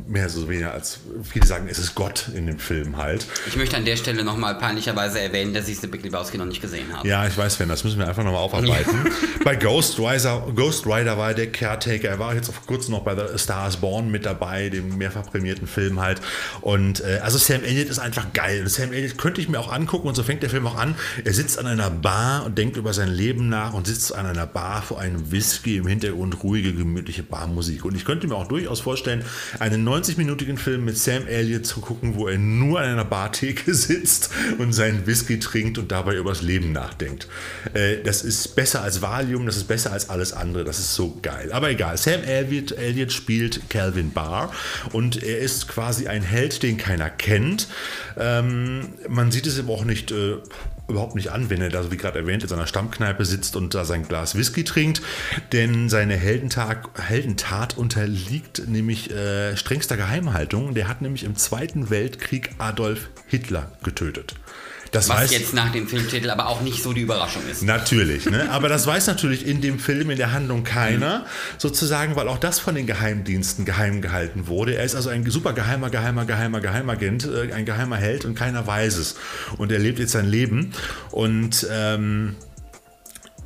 [0.06, 3.26] mehr so weniger als viele sagen, es ist Gott in dem Film halt.
[3.46, 6.62] Ich möchte an der Stelle nochmal peinlicherweise erwähnen, dass ich The Big Lebowski noch nicht
[6.62, 7.08] gesehen habe.
[7.08, 9.10] Ja, ich weiß, wenn das müssen wir einfach nochmal aufarbeiten.
[9.44, 13.14] bei Ghost Rider, Ghost Rider war der Caretaker, er war jetzt auf kurz noch bei
[13.14, 16.20] The Stars Born mit dabei, dem mehrfach prämierten Film halt.
[16.60, 18.62] Und äh, also Sam Elliott ist einfach geil.
[18.62, 20.94] Und Sam Elliott könnte ich mir auch angucken und so fängt der Film auch an.
[21.24, 24.46] Er sitzt an einer Bar und denkt über sein Leben nach und sitzt an einer
[24.46, 27.84] Bar vor einem Whisky im Hintergrund, ruhige, gemütliche Barmusik.
[27.84, 29.24] Und ich könnte mir auch durchaus vorstellen,
[29.58, 34.30] einen 90-minütigen Film mit Sam Elliott zu gucken, wo er nur an einer Bartheke sitzt
[34.58, 37.28] und seinen Whisky trinkt und dabei über das Leben nachdenkt.
[37.74, 41.18] Äh, das ist besser als Valium, das ist besser als alles andere, das ist so
[41.22, 41.52] geil.
[41.52, 44.52] Aber egal, Sam Elliott, Elliott spielt Calvin Barr
[44.92, 47.68] und er ist quasi ein Held, den keiner kennt.
[48.16, 50.36] Ähm, man sieht es aber auch nicht äh,
[50.88, 53.84] überhaupt nicht an, wenn er da, wie gerade erwähnt, in seiner Stammkneipe sitzt und da
[53.84, 55.02] sein Glas Whisky trinkt,
[55.52, 60.74] denn seine Heldentag, Heldentat unterliegt nämlich äh, strengster Geheimhaltung.
[60.74, 64.34] Der hat nämlich im Zweiten Weltkrieg Adolf Hitler getötet.
[64.92, 67.62] Das Was weiß, jetzt nach dem Filmtitel aber auch nicht so die Überraschung ist.
[67.62, 68.50] Natürlich, ne?
[68.50, 71.26] aber das weiß natürlich in dem Film, in der Handlung keiner,
[71.58, 74.76] sozusagen, weil auch das von den Geheimdiensten geheim gehalten wurde.
[74.76, 78.66] Er ist also ein super geheimer, geheimer, geheimer, Geheimagent, äh, ein geheimer Held und keiner
[78.66, 79.16] weiß es.
[79.56, 80.72] Und er lebt jetzt sein Leben
[81.10, 82.36] und ähm,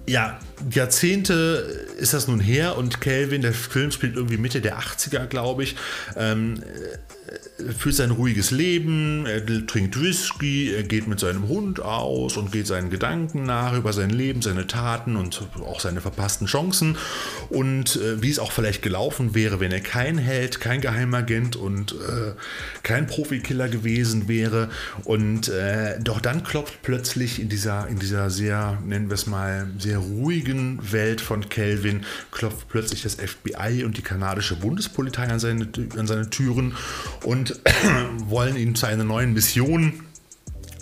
[0.06, 5.26] ja, Jahrzehnte ist das nun her und Calvin, der Film spielt irgendwie Mitte der 80er,
[5.26, 5.76] glaube ich,
[6.16, 6.62] ähm,
[7.76, 12.66] führt sein ruhiges Leben, er trinkt Whisky, er geht mit seinem Hund aus und geht
[12.66, 16.96] seinen Gedanken nach über sein Leben, seine Taten und auch seine verpassten Chancen
[17.48, 21.92] und äh, wie es auch vielleicht gelaufen wäre, wenn er kein Held, kein Geheimagent und
[21.92, 22.32] äh,
[22.82, 24.68] kein Profikiller gewesen wäre.
[25.04, 29.68] Und äh, doch dann klopft plötzlich in dieser, in dieser sehr, nennen wir es mal,
[29.78, 35.68] sehr ruhigen Welt von Kelvin, klopft plötzlich das FBI und die kanadische Bundespolizei an seine,
[35.96, 36.74] an seine Türen
[37.24, 37.60] und
[38.28, 40.00] wollen ihn zu einer neuen Mission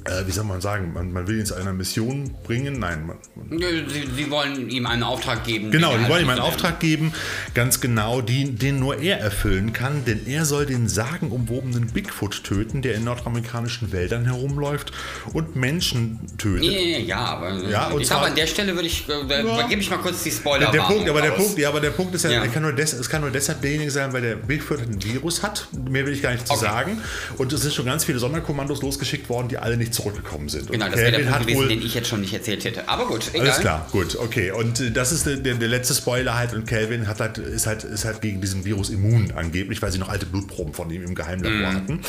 [0.04, 2.78] äh, wie soll man sagen, man, man will ihn zu einer Mission bringen.
[2.78, 3.18] Nein, man,
[3.50, 5.70] Sie, Sie, wollen ihm einen Auftrag geben.
[5.70, 7.12] Genau, die wollen ihm einen Auftrag geben,
[7.54, 12.82] ganz genau, die, den nur er erfüllen kann, denn er soll den sagenumwobenen Bigfoot töten,
[12.82, 14.92] der in nordamerikanischen Wäldern herumläuft
[15.32, 16.64] und Menschen tötet.
[16.64, 19.66] Ja, ja, aber ja, und ich glaube, an der Stelle würde ich, äh, da ja,
[19.68, 20.70] gebe ich mal kurz die Spoiler.
[20.70, 22.46] Der, der Punkt, aber der Punkt, ja, aber der Punkt ist ja, ja.
[22.46, 25.68] Kann nur des, es kann nur deshalb derjenige sein, weil der Bigfoot ein Virus hat.
[25.88, 26.64] Mehr will ich gar nicht zu okay.
[26.64, 27.02] sagen.
[27.38, 30.70] Und es sind schon ganz viele Sonderkommandos losgeschickt worden, die alle nicht zurückgekommen sind.
[30.70, 32.88] Genau, das wäre der Punkt gewesen, den ich jetzt schon nicht erzählt hätte.
[32.88, 33.48] Aber gut, egal.
[33.48, 34.50] Alles klar, gut, okay.
[34.50, 36.52] Und äh, das ist der, der, letzte Spoiler halt.
[36.54, 39.98] Und Calvin hat halt, ist, halt, ist halt gegen diesen Virus immun angeblich, weil sie
[39.98, 41.74] noch alte Blutproben von ihm im Geheimlabor mm.
[41.74, 42.00] hatten.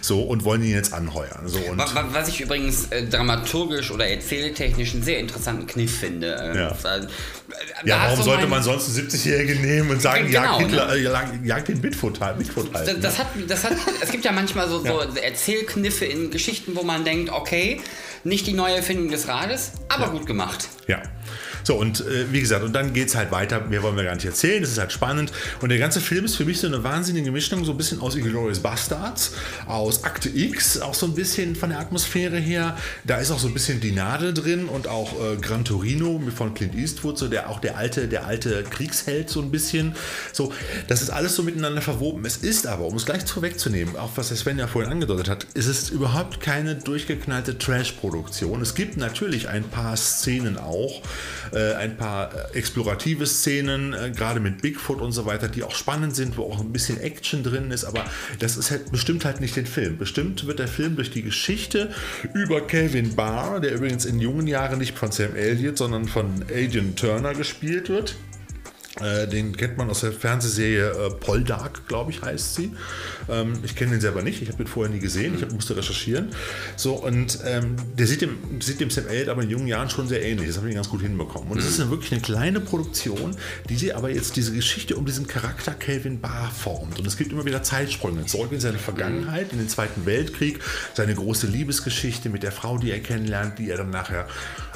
[0.00, 1.46] So, und wollen ihn jetzt anheuern.
[1.46, 6.34] So, und was ich übrigens äh, dramaturgisch oder erzähltechnisch einen sehr interessanten Kniff finde.
[6.34, 7.06] Äh, ja, äh,
[7.84, 11.40] ja warum so sollte man sonst einen 70-Jährigen nehmen und sagen, genau, jagt, Hitler, ne?
[11.42, 12.88] äh, jagt den Bitfoot halt, Bigfoot halt.
[12.88, 13.24] Das, das, ne?
[13.24, 17.27] hat, das hat, es gibt ja manchmal so, so Erzählkniffe in Geschichten, wo man denkt,
[17.30, 17.80] okay,
[18.24, 20.10] nicht die neue Erfindung des Rades, aber ja.
[20.10, 20.68] gut gemacht.
[20.86, 21.02] Ja.
[21.68, 23.60] So, und äh, wie gesagt, und dann geht es halt weiter.
[23.60, 24.62] Mehr wollen wir gar nicht erzählen.
[24.62, 25.32] Das ist halt spannend.
[25.60, 28.14] Und der ganze Film ist für mich so eine wahnsinnige Mischung, so ein bisschen aus
[28.14, 29.32] Inglourious Bastards,
[29.66, 32.78] aus Akte X, auch so ein bisschen von der Atmosphäre her.
[33.04, 36.54] Da ist auch so ein bisschen die Nadel drin und auch äh, Gran Torino von
[36.54, 39.94] Clint Eastwood, so der auch der alte, der alte Kriegsheld so ein bisschen.
[40.32, 40.54] So,
[40.86, 42.24] das ist alles so miteinander verwoben.
[42.24, 45.46] Es ist aber, um es gleich vorwegzunehmen, auch was der Sven ja vorhin angedeutet hat,
[45.52, 48.62] ist es überhaupt keine durchgeknallte Trash-Produktion.
[48.62, 51.02] Es gibt natürlich ein paar Szenen auch,
[51.52, 55.74] äh, ein paar äh, explorative Szenen, äh, gerade mit Bigfoot und so weiter, die auch
[55.74, 58.04] spannend sind, wo auch ein bisschen Action drin ist, aber
[58.38, 59.98] das ist halt, bestimmt halt nicht den Film.
[59.98, 61.90] Bestimmt wird der Film durch die Geschichte
[62.34, 66.94] über Calvin Barr, der übrigens in jungen Jahren nicht von Sam Elliott, sondern von Adrian
[66.96, 68.16] Turner gespielt wird.
[69.00, 72.72] Äh, den kennt man aus der Fernsehserie äh, Poldark, glaube ich, heißt sie.
[73.28, 75.76] Ähm, ich kenne den selber nicht, ich habe den vorher nie gesehen, ich hab, musste
[75.76, 76.30] recherchieren.
[76.76, 80.08] So, und ähm, der sieht dem, sieht dem Sam Elliott aber in jungen Jahren schon
[80.08, 80.48] sehr ähnlich.
[80.48, 81.50] Das habe ich ganz gut hinbekommen.
[81.50, 83.36] Und es ist eine, wirklich eine kleine Produktion,
[83.68, 86.98] die sie aber jetzt diese Geschichte um diesen Charakter Calvin Barr formt.
[86.98, 90.60] Und es gibt immer wieder Zeitsprünge zurück in seine Vergangenheit, in den Zweiten Weltkrieg,
[90.94, 94.26] seine große Liebesgeschichte mit der Frau, die er kennenlernt, die er dann nachher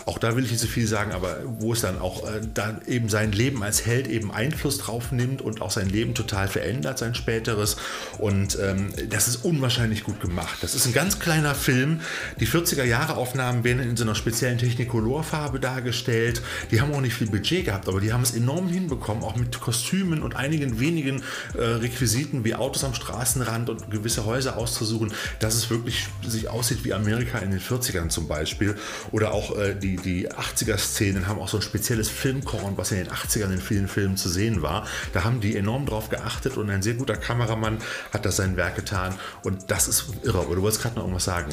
[0.06, 2.80] auch da will ich nicht so viel sagen, aber wo es dann auch äh, dann
[2.86, 6.98] eben sein Leben als Held eben Einfluss drauf nimmt und auch sein Leben total verändert,
[6.98, 7.76] sein späteres.
[8.18, 10.58] Und ähm, das ist unwahrscheinlich gut gemacht.
[10.62, 12.00] Das ist ein ganz kleiner Film.
[12.40, 16.42] Die 40er Jahre Aufnahmen werden in so einer speziellen Technicolor-Farbe dargestellt.
[16.70, 19.60] Die haben auch nicht viel Budget gehabt, aber die haben es enorm hinbekommen, auch mit
[19.60, 21.22] Kostümen und einigen wenigen
[21.54, 26.84] äh, Requisiten wie Autos am Straßenrand und gewisse Häuser auszusuchen, dass es wirklich sich aussieht
[26.84, 28.76] wie Amerika in den 40ern zum Beispiel.
[29.12, 32.98] Oder auch äh, die die, die 80er-Szenen haben auch so ein spezielles Filmkorn, was in
[32.98, 34.87] den 80ern in vielen Filmen zu sehen war.
[35.12, 37.78] Da haben die enorm drauf geachtet und ein sehr guter Kameramann
[38.12, 39.14] hat das sein Werk getan.
[39.42, 40.40] Und das ist irre.
[40.40, 41.50] Aber du wolltest gerade noch irgendwas sagen.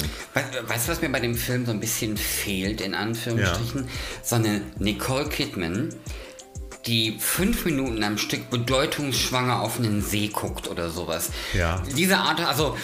[0.66, 3.84] Weißt du, was mir bei dem Film so ein bisschen fehlt, in Anführungsstrichen?
[3.84, 3.90] Ja.
[4.22, 5.90] So eine Nicole Kidman,
[6.86, 11.30] die fünf Minuten am Stück bedeutungsschwanger auf einen See guckt oder sowas.
[11.52, 11.82] Ja.
[11.96, 12.76] Diese Art, also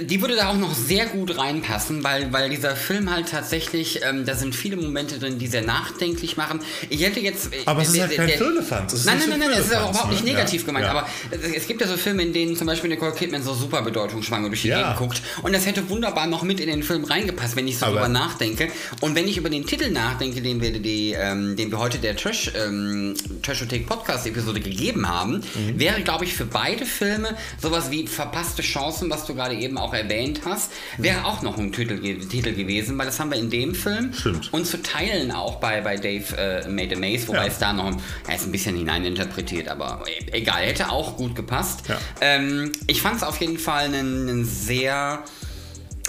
[0.00, 4.26] die würde da auch noch sehr gut reinpassen, weil, weil dieser Film halt tatsächlich, ähm,
[4.26, 6.60] da sind viele Momente drin, die sehr nachdenklich machen.
[6.90, 7.50] Ich hätte jetzt.
[7.66, 9.04] Aber es ist halt kein Firlefanz.
[9.04, 10.32] Nein, nein, nein, nein, es ist auch überhaupt nicht ne?
[10.32, 10.66] negativ ja.
[10.66, 10.86] gemeint.
[10.86, 10.92] Ja.
[10.92, 11.08] Aber
[11.54, 14.62] es gibt ja so Filme, in denen zum Beispiel Nicole Kidman so super bedeutungsschwanger durch
[14.62, 14.82] die ja.
[14.82, 15.22] Gegend guckt.
[15.42, 18.08] Und das hätte wunderbar noch mit in den Film reingepasst, wenn ich so aber drüber
[18.08, 18.68] nachdenke.
[19.00, 22.16] Und wenn ich über den Titel nachdenke, den wir, die, ähm, den wir heute der
[22.16, 25.78] Trash, ähm, Trashothek Podcast Episode gegeben haben, mhm.
[25.78, 29.94] wäre, glaube ich, für beide Filme sowas wie verpasste Chancen, was du gerade eben auch
[29.94, 33.74] erwähnt hast, wäre auch noch ein Titel, Titel gewesen, weil das haben wir in dem
[33.74, 34.52] Film Stimmt.
[34.52, 37.46] und zu teilen auch bei, bei Dave äh, Made a Maze, wobei ja.
[37.46, 37.92] es da noch
[38.28, 41.88] er ist ein bisschen hineininterpretiert, aber egal, hätte auch gut gepasst.
[41.88, 41.98] Ja.
[42.20, 45.24] Ähm, ich fand es auf jeden Fall einen, einen sehr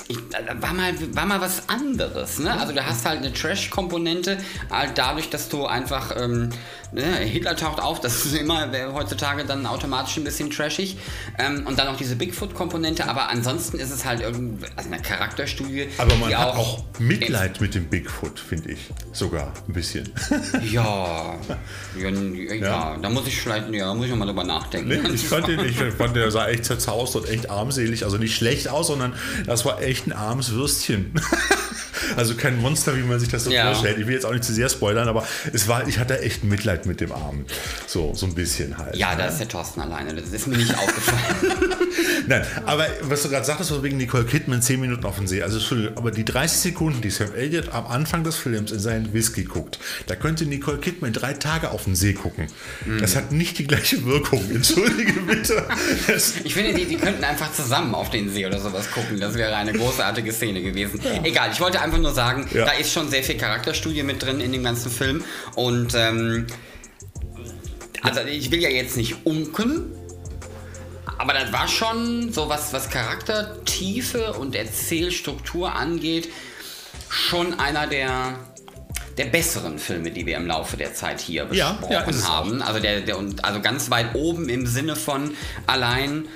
[0.07, 0.17] ich,
[0.59, 2.39] war, mal, war mal was anderes.
[2.39, 2.51] Ne?
[2.51, 4.37] Also du hast halt eine Trash-Komponente,
[4.69, 6.49] halt dadurch, dass du einfach, ähm,
[6.93, 10.97] ne, Hitler taucht auf, das ist immer heutzutage dann automatisch ein bisschen trashig.
[11.37, 15.87] Ähm, und dann auch diese Bigfoot-Komponente, aber ansonsten ist es halt irgendwie also eine Charakterstudie.
[15.97, 18.79] Aber man hat auch, auch Mitleid mit dem Bigfoot, finde ich.
[19.11, 20.11] Sogar ein bisschen.
[20.63, 21.35] Ja,
[21.99, 24.87] ja, ja, ja, da muss ich vielleicht, ja, muss ich mal drüber nachdenken.
[24.87, 28.35] Nee, ich, fand den, ich fand, der sah echt zerzaust und echt armselig, also nicht
[28.35, 29.13] schlecht aus, sondern
[29.45, 31.13] das war echt ein armes Würstchen.
[32.15, 33.65] Also kein Monster, wie man sich das so ja.
[33.65, 33.97] vorstellt.
[33.99, 36.85] Ich will jetzt auch nicht zu sehr spoilern, aber es war, ich hatte echt Mitleid
[36.85, 37.45] mit dem Armen.
[37.87, 38.95] So, so ein bisschen halt.
[38.95, 40.13] Ja, da ist der Thorsten alleine.
[40.13, 41.73] Das ist mir nicht aufgefallen.
[42.27, 45.41] Nein, aber was du gerade sagtest, war wegen Nicole Kidman 10 Minuten auf dem See.
[45.41, 45.59] Also
[45.95, 49.79] aber die 30 Sekunden, die Sam Elliott am Anfang des Films in seinen Whisky guckt,
[50.07, 52.47] da könnte Nicole Kidman drei Tage auf den See gucken.
[52.85, 52.99] Mhm.
[52.99, 54.43] Das hat nicht die gleiche Wirkung.
[54.53, 55.65] Entschuldige bitte.
[56.07, 59.19] Das ich finde, die, die könnten einfach zusammen auf den See oder sowas gucken.
[59.19, 60.99] Das wäre eine großartige Szene gewesen.
[61.03, 61.23] Ja.
[61.23, 62.65] Egal, ich wollte einfach nur sagen, ja.
[62.65, 65.23] da ist schon sehr viel Charakterstudie mit drin in dem ganzen Film.
[65.55, 66.47] Und ähm,
[68.01, 69.95] also ich will ja jetzt nicht unken,
[71.17, 76.29] aber das war schon so was, was Charaktertiefe und Erzählstruktur angeht,
[77.09, 78.37] schon einer der
[79.17, 82.61] der besseren Filme, die wir im Laufe der Zeit hier besprochen ja, ja, haben.
[82.61, 85.35] Also der, der also ganz weit oben im Sinne von
[85.67, 86.27] allein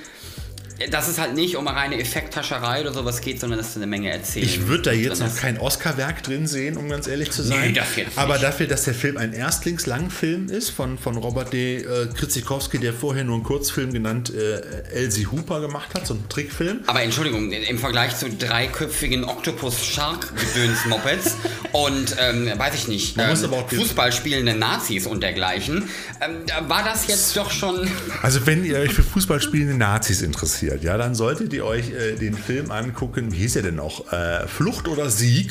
[0.90, 4.10] dass es halt nicht um reine Effekthascherei oder sowas geht, sondern dass du eine Menge
[4.10, 4.46] erzählen.
[4.46, 7.68] Ich würde da jetzt noch kein Oscar-Werk drin sehen, um ganz ehrlich zu sein.
[7.68, 8.44] Nee, dafür Aber nicht.
[8.44, 11.78] dafür, dass der Film ein Erstlingslangfilm ist von, von Robert D.
[11.78, 14.60] Äh, Kritzikowski, der vorher nur einen Kurzfilm genannt äh,
[14.94, 16.80] Elsie Hooper gemacht hat, so einen Trickfilm.
[16.86, 21.36] Aber Entschuldigung, im Vergleich zu dreiköpfigen Octopus-Shark-Gedöns-Mopeds
[21.72, 23.36] und, ähm, weiß ich nicht, ähm,
[23.68, 25.88] Fußball spielende Nazis und dergleichen,
[26.20, 27.88] ähm, war das jetzt doch schon...
[28.22, 31.90] Also wenn ihr euch für Fußball spielende Nazis interessiert, interessiert, ja, dann solltet ihr euch
[31.90, 33.32] äh, den Film angucken.
[33.32, 34.12] Wie hieß er denn noch?
[34.12, 35.50] Äh, Flucht oder Sieg?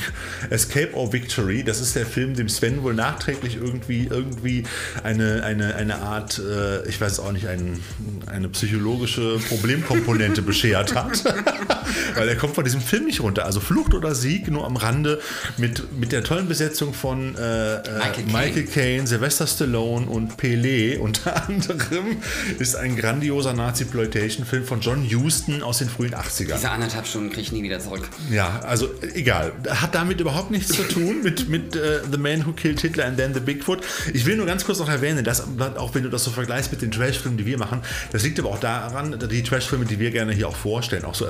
[0.49, 1.63] Escape or Victory.
[1.63, 4.63] Das ist der Film, dem Sven wohl nachträglich irgendwie, irgendwie
[5.03, 7.79] eine, eine, eine Art, äh, ich weiß auch nicht, ein,
[8.27, 11.23] eine psychologische Problemkomponente beschert hat.
[12.15, 13.45] Weil er kommt von diesem Film nicht runter.
[13.45, 15.19] Also Flucht oder Sieg, nur am Rande
[15.57, 17.81] mit, mit der tollen Besetzung von äh, äh,
[18.25, 22.17] Michael Caine, Sylvester Stallone und Pelé unter anderem
[22.59, 26.55] ist ein grandioser Nazi-Ploitation-Film von John Houston aus den frühen 80ern.
[26.55, 28.07] Diese anderthalb Stunden kriege ich nie wieder zurück.
[28.31, 29.53] Ja, also egal.
[29.69, 33.17] Hat damit überhaupt nichts zu tun mit, mit uh, The Man Who Killed Hitler and
[33.17, 33.81] Then the Bigfoot.
[34.13, 35.43] Ich will nur ganz kurz noch erwähnen, dass
[35.77, 38.49] auch wenn du das so vergleichst mit den Trash-Filmen, die wir machen, das liegt aber
[38.49, 41.25] auch daran, die Trash-Filme, die wir gerne hier auch vorstellen, auch so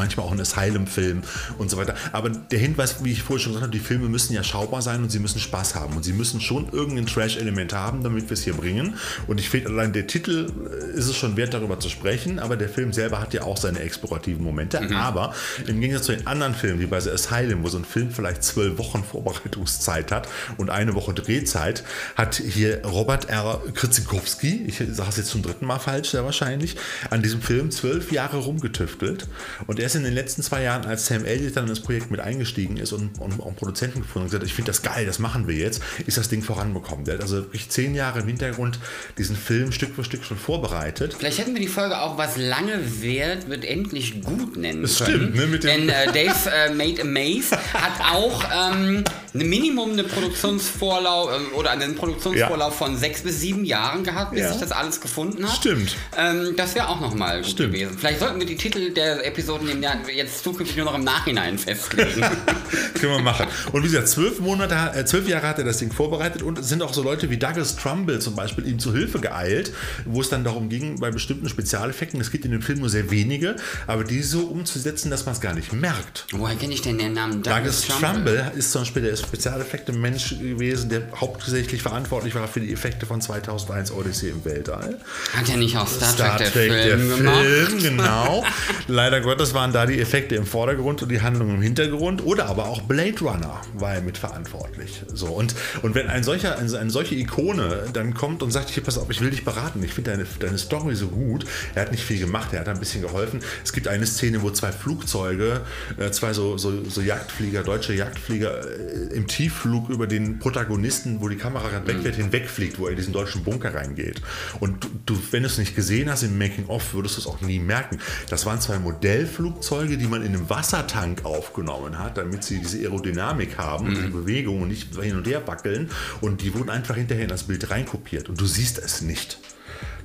[0.00, 1.22] manchmal auch ein Asylum-Film
[1.58, 1.94] und so weiter.
[2.12, 5.02] Aber der Hinweis, wie ich vorher schon gesagt habe, die Filme müssen ja schaubar sein
[5.02, 8.42] und sie müssen Spaß haben und sie müssen schon irgendein Trash-Element haben, damit wir es
[8.42, 8.94] hier bringen.
[9.26, 12.56] Und ich finde, allein der Titel äh, ist es schon wert, darüber zu sprechen, aber
[12.56, 14.80] der Film selber hat ja auch seine explorativen Momente.
[14.80, 14.96] Mhm.
[14.96, 15.34] Aber
[15.66, 18.42] im Gegensatz zu den anderen Filmen, wie bei The Asylum, wo so ein Film vielleicht
[18.42, 21.84] zwölf Wochen Vorbereitungszeit hat und eine Woche Drehzeit,
[22.16, 23.60] hat hier Robert R.
[23.74, 26.76] Kritzikowski, ich sage es jetzt zum dritten Mal falsch, sehr wahrscheinlich,
[27.10, 29.26] an diesem Film zwölf Jahre rumgetüftelt.
[29.66, 32.10] Und er ist in den letzten zwei Jahren, als Sam Elliott dann in das Projekt
[32.10, 35.18] mit eingestiegen ist und, und, und Produzenten gefunden und gesagt, ich finde das geil, das
[35.18, 37.04] machen wir jetzt, ist das Ding voranbekommen.
[37.04, 38.78] Der hat also wirklich zehn Jahre im Hintergrund
[39.18, 41.14] diesen Film Stück für Stück schon vorbereitet.
[41.18, 45.32] Vielleicht hätten wir die Folge auch was lange wert wird endlich gut nennen das können.
[45.32, 49.48] Stimmt, ne, mit dem Denn äh, Dave äh, Made a Maze hat auch ähm, ein
[49.48, 52.86] Minimum eine Produktionsvorlauf äh, oder einen Produktionsvorlauf ja.
[52.86, 54.52] von sechs bis sieben Jahren gehabt, bis ja.
[54.52, 55.56] sich das alles gefunden hat.
[55.56, 55.96] Stimmt.
[56.16, 57.72] Ähm, das wäre auch nochmal gut Stimmt.
[57.72, 57.98] gewesen.
[57.98, 61.58] Vielleicht sollten wir die Titel der Episoden im Jahr jetzt zukünftig nur noch im Nachhinein
[61.58, 62.20] festlegen.
[62.94, 63.46] Können wir machen.
[63.72, 66.68] Und wie gesagt, zwölf Monate, äh, zwölf Jahre hat er das Ding vorbereitet und es
[66.68, 69.72] sind auch so Leute wie Douglas Trumbull zum Beispiel ihm zu Hilfe geeilt,
[70.04, 73.10] wo es dann darum ging, bei bestimmten Spezialeffekten, es geht in dem Film nur sehr
[73.10, 76.26] wenige, aber die so umzusetzen, dass man es gar nicht merkt.
[76.32, 78.36] Woher kenne ich denn den Namen Douglas, Douglas Trumbull?
[78.36, 83.20] Trumbull ist zum Beispiel der Spezialeffekte-Mensch gewesen, der hauptsächlich verantwortlich war für die Effekte von
[83.20, 84.98] 2001 Odyssey im Weltall.
[85.34, 87.44] Hat er nicht auch Star, Star Trek, Trek, der Film, der gemacht?
[87.44, 88.44] Film genau.
[88.88, 92.24] Leider Gottes waren da die Effekte im Vordergrund und die Handlung im Hintergrund.
[92.24, 95.02] Oder aber auch Blade Runner war er mitverantwortlich.
[95.12, 98.82] So, und, und wenn ein solcher, eine, eine solche Ikone dann kommt und sagt, hier,
[98.82, 101.92] pass auf, ich will dich beraten, ich finde deine, deine Story so gut, er hat
[101.92, 103.40] nicht viel gemacht, er hat ein bisschen geholfen.
[103.64, 105.60] Es gibt eine Szene, wo zwei Flugzeuge,
[105.98, 111.28] äh, zwei so, so, so Jagdflieger, deutsche Jagdflieger äh, im Tiefflug über den Protagonisten, wo
[111.28, 112.24] die Kamera gerade weg wird, mhm.
[112.24, 114.20] hinwegfliegt, wo er in diesen deutschen Bunker reingeht.
[114.60, 117.58] Und du, wenn du es nicht gesehen hast im Making-of, würdest du es auch nie
[117.58, 117.98] merken.
[118.28, 119.59] Das waren zwei Modellflugzeuge,
[119.96, 123.96] die man in einem Wassertank aufgenommen hat, damit sie diese Aerodynamik haben mhm.
[123.96, 125.90] und die Bewegung und nicht hin und her wackeln.
[126.20, 128.28] Und die wurden einfach hinterher in das Bild reinkopiert.
[128.28, 129.38] Und du siehst es nicht.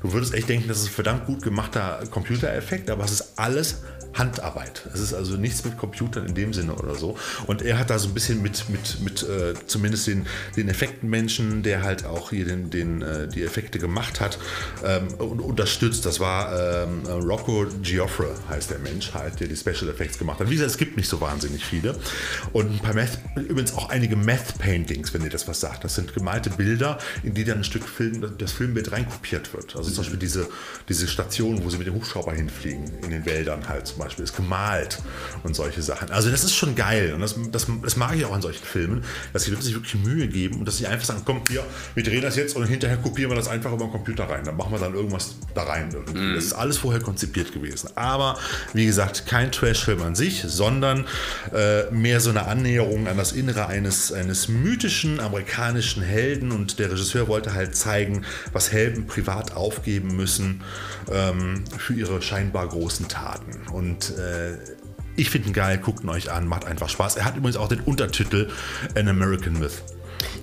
[0.06, 3.78] Du würdest echt denken, das ist ein verdammt gut gemachter Computereffekt, aber es ist alles
[4.18, 4.88] Handarbeit.
[4.94, 7.18] Es ist also nichts mit Computern in dem Sinne oder so.
[7.48, 11.64] Und er hat da so ein bisschen mit, mit, mit äh, zumindest den, den Effektenmenschen,
[11.64, 14.40] der halt auch hier den, den, äh, die Effekte gemacht hat,
[14.86, 16.06] ähm, unterstützt.
[16.06, 20.50] Das war ähm, Rocco Giofre, heißt der Mensch, halt, der die Special Effects gemacht hat.
[20.50, 21.98] Wie gesagt, es gibt nicht so wahnsinnig viele.
[22.54, 25.84] Und ein paar Meth, übrigens auch einige Meth-Paintings, wenn ihr das was sagt.
[25.84, 29.76] Das sind gemalte Bilder, in die dann ein Stück Film, das Filmbild reinkopiert wird.
[29.76, 30.48] Also zum Beispiel diese,
[30.90, 34.26] diese Station, wo sie mit dem Hubschrauber hinfliegen, in den Wäldern halt zum Beispiel.
[34.26, 35.00] Ist gemalt
[35.44, 36.12] und solche Sachen.
[36.12, 39.04] Also das ist schon geil und das, das, das mag ich auch an solchen Filmen,
[39.34, 42.04] dass die Leute sich wirklich Mühe geben und dass sie einfach sagen, komm, hier, wir
[42.04, 44.44] drehen das jetzt und hinterher kopieren wir das einfach über den Computer rein.
[44.46, 45.90] Dann machen wir dann irgendwas da rein.
[45.90, 46.36] Mm.
[46.36, 47.90] Das ist alles vorher konzipiert gewesen.
[47.96, 48.38] Aber
[48.74, 51.06] wie gesagt, kein Trash-Film an sich, sondern
[51.54, 56.92] äh, mehr so eine Annäherung an das Innere eines, eines mythischen amerikanischen Helden und der
[56.92, 59.85] Regisseur wollte halt zeigen, was Helden privat aufgeben
[60.16, 60.62] müssen
[61.12, 63.68] ähm, für ihre scheinbar großen Taten.
[63.72, 64.58] Und und äh,
[65.16, 67.16] ich finde ihn geil, guckt ihn euch an, macht einfach Spaß.
[67.16, 68.50] Er hat übrigens auch den Untertitel
[68.96, 69.84] An American Myth.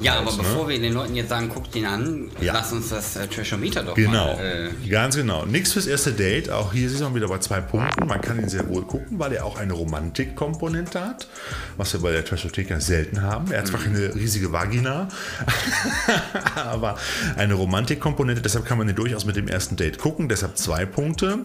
[0.02, 0.38] Ja, aber ne?
[0.38, 2.54] bevor wir den Leuten jetzt sagen, guckt ihn an, ja.
[2.54, 4.36] lass uns das äh, Trashometer doch genau.
[4.36, 4.70] mal.
[4.84, 5.46] Äh Ganz genau.
[5.46, 6.50] Nichts fürs erste Date.
[6.50, 8.06] Auch hier ist man wieder bei zwei Punkten.
[8.06, 11.28] Man kann ihn sehr wohl gucken, weil er auch eine Romantikkomponente hat,
[11.76, 13.50] was wir bei der Trashotheka selten haben.
[13.52, 13.94] Er hat zwar mhm.
[13.94, 15.08] eine riesige Vagina,
[16.54, 16.96] aber
[17.36, 18.42] eine Romantikkomponente.
[18.42, 20.28] Deshalb kann man ihn durchaus mit dem ersten Date gucken.
[20.28, 21.44] Deshalb zwei Punkte.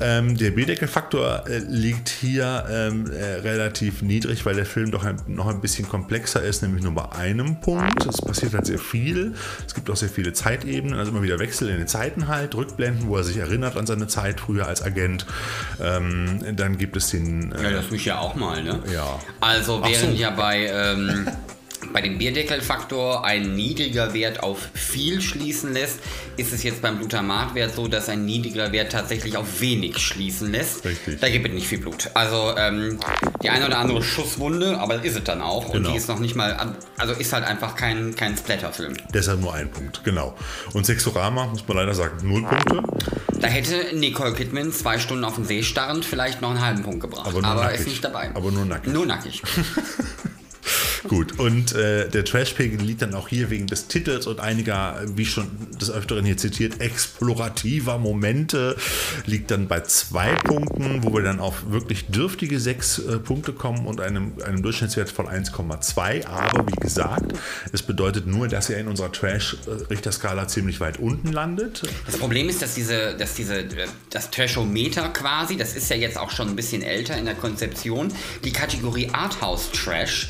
[0.00, 5.16] Ähm, der Bierdeckelfaktor äh, liegt hier ähm, äh, relativ niedrig, weil der Film doch ein,
[5.26, 8.06] noch ein bisschen komplexer ist, nämlich nur bei einem Punkt.
[8.06, 9.34] Es passiert halt sehr viel.
[9.66, 13.08] Es gibt auch sehr viele Zeitebenen, also immer wieder Wechsel in den Zeiten halt, Rückblenden,
[13.08, 15.24] wo er sich erinnert an seine Zeit früher als Agent.
[15.80, 17.52] Ähm, dann gibt es den.
[17.52, 18.80] Äh, ja, das tue ich ja auch mal, ne?
[18.92, 19.18] Ja.
[19.40, 20.22] Also während so.
[20.22, 20.66] ja bei.
[20.66, 21.28] Ähm,
[21.94, 26.00] bei dem Bierdeckelfaktor ein niedriger Wert auf viel schließen lässt,
[26.36, 30.84] ist es jetzt beim Glutamatwert so, dass ein niedriger Wert tatsächlich auf wenig schließen lässt.
[30.84, 31.20] Richtig.
[31.20, 32.10] Da gibt es nicht viel Blut.
[32.14, 32.98] Also ähm,
[33.44, 35.70] die eine oder andere Schusswunde, aber ist es dann auch.
[35.70, 35.88] Genau.
[35.88, 38.96] Und die ist noch nicht mal, also ist halt einfach kein, kein Splatterfilm.
[39.14, 40.34] Deshalb nur ein Punkt, genau.
[40.72, 42.82] Und Sexorama, muss man leider sagen, null Punkte.
[43.38, 47.02] Da hätte Nicole Kidman zwei Stunden auf dem See starrend vielleicht noch einen halben Punkt
[47.02, 47.28] gebracht.
[47.28, 48.32] Aber, aber ist nicht dabei.
[48.34, 48.92] Aber nur nackig.
[48.92, 49.42] Nur nackig.
[51.08, 55.26] Gut, und äh, der Trashpegel liegt dann auch hier wegen des Titels und einiger, wie
[55.26, 55.48] schon
[55.80, 58.76] des Öfteren hier zitiert, explorativer Momente,
[59.26, 63.86] liegt dann bei zwei Punkten, wo wir dann auf wirklich dürftige sechs äh, Punkte kommen
[63.86, 66.26] und einem, einem Durchschnittswert von 1,2.
[66.26, 67.32] Aber wie gesagt,
[67.72, 71.82] es bedeutet nur, dass er in unserer Trash-Richterskala ziemlich weit unten landet.
[72.06, 73.64] Das Problem ist, dass diese, dass diese,
[74.10, 78.12] das Trashometer quasi, das ist ja jetzt auch schon ein bisschen älter in der Konzeption,
[78.42, 80.28] die Kategorie Arthouse Trash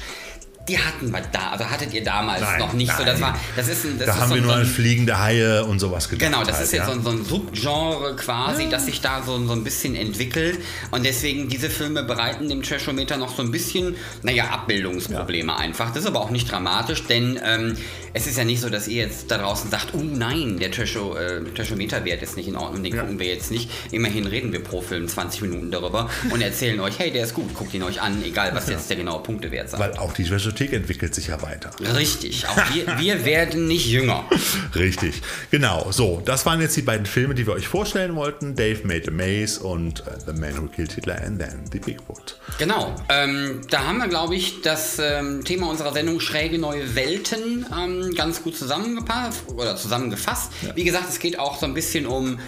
[0.68, 2.98] die hatten wir da, also hattet ihr damals nein, noch nicht nein.
[2.98, 3.05] so.
[3.05, 5.64] Das war, das ist ein, das da ist haben so wir nur an fliegende Haie
[5.64, 6.31] und sowas gedacht.
[6.31, 7.00] Genau, das halt, ist jetzt ja?
[7.00, 8.70] so, ein Subgenre quasi, ja.
[8.70, 10.59] das sich da so, so ein bisschen entwickelt.
[10.90, 15.59] Und deswegen, diese Filme bereiten dem Trashometer noch so ein bisschen, naja, Abbildungsprobleme ja.
[15.59, 15.90] einfach.
[15.92, 17.77] Das ist aber auch nicht dramatisch, denn ähm,
[18.14, 21.16] es ist ja nicht so, dass ihr jetzt da draußen sagt, oh nein, der Trasho,
[21.16, 23.70] äh, Trashometer-Wert ist nicht in Ordnung, den gucken wir jetzt nicht.
[23.90, 27.53] Immerhin reden wir pro Film 20 Minuten darüber und erzählen euch, hey, der ist gut,
[27.55, 29.83] guckt ihn euch an, egal was jetzt der genaue Punktewert sagt.
[29.83, 31.70] Weil auch die Trasho Bibliothek entwickelt sich ja weiter.
[31.96, 34.24] Richtig, auch wir, wir werden nicht jünger.
[34.74, 35.90] Richtig, genau.
[35.90, 38.54] So, das waren jetzt die beiden Filme, die wir euch vorstellen wollten.
[38.54, 42.38] Dave Made a Maze und uh, The Man Who Killed Hitler and Then The Bigfoot.
[42.58, 47.66] Genau, ähm, da haben wir, glaube ich, das ähm, Thema unserer Sendung Schräge neue Welten
[47.76, 50.52] ähm, ganz gut zusammengepasst oder zusammengefasst.
[50.62, 50.76] Ja.
[50.76, 52.38] Wie gesagt, es geht auch so ein bisschen um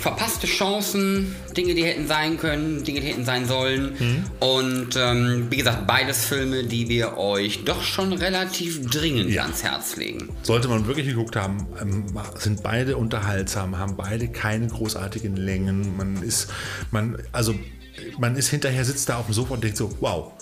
[0.00, 3.96] verpasste Chancen, Dinge, die hätten sein können, Dinge, die hätten sein sollen.
[3.98, 4.24] Mhm.
[4.40, 9.42] Und ähm, wie gesagt, beides Filme, die wir euch doch schon relativ dringend ja.
[9.42, 10.28] ans Herz legen.
[10.42, 12.04] Sollte man wirklich geguckt haben, ähm,
[12.36, 15.96] sind beide unterhaltsam, haben beide keine großartigen Längen.
[15.96, 16.48] Man ist,
[16.90, 17.54] man, also
[18.18, 20.32] man ist hinterher, sitzt da auf dem Sofa und denkt so, wow,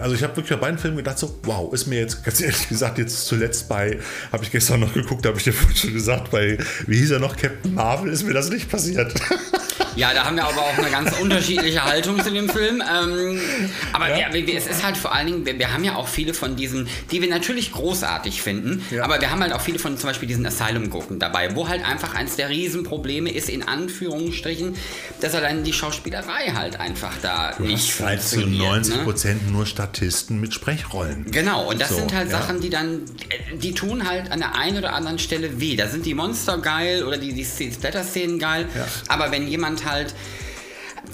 [0.00, 2.68] also ich habe wirklich bei beiden Filmen gedacht, so, wow, ist mir jetzt ganz ehrlich
[2.68, 3.98] gesagt, jetzt zuletzt bei,
[4.32, 7.18] habe ich gestern noch geguckt, habe ich dir vorhin schon gesagt, bei, wie hieß er
[7.18, 9.14] noch, Captain Marvel, ist mir das nicht passiert.
[9.96, 12.82] Ja, da haben wir aber auch eine ganz unterschiedliche Haltung zu dem Film.
[12.82, 13.40] Ähm,
[13.92, 14.32] aber ja.
[14.32, 16.88] wir, es ist halt vor allen Dingen, wir, wir, haben ja auch viele von diesen,
[17.10, 19.04] die wir natürlich großartig finden, ja.
[19.04, 22.14] aber wir haben halt auch viele von zum Beispiel diesen Asylum-Gurken dabei, wo halt einfach
[22.14, 24.74] eins der Riesenprobleme ist, in Anführungsstrichen,
[25.20, 29.02] dass allein die Schauspielerei halt einfach da du nicht hast halt zu 90 ne?
[29.02, 29.52] Prozent ne?
[29.52, 31.30] nur Statisten mit Sprechrollen.
[31.30, 32.38] Genau, und das so, sind halt ja.
[32.38, 33.02] Sachen, die dann,
[33.54, 35.74] die tun halt an der einen oder anderen Stelle weh.
[35.74, 38.68] Da sind die Monster geil oder die, die Splatter-Szenen geil,
[39.08, 40.14] aber wenn jemand halt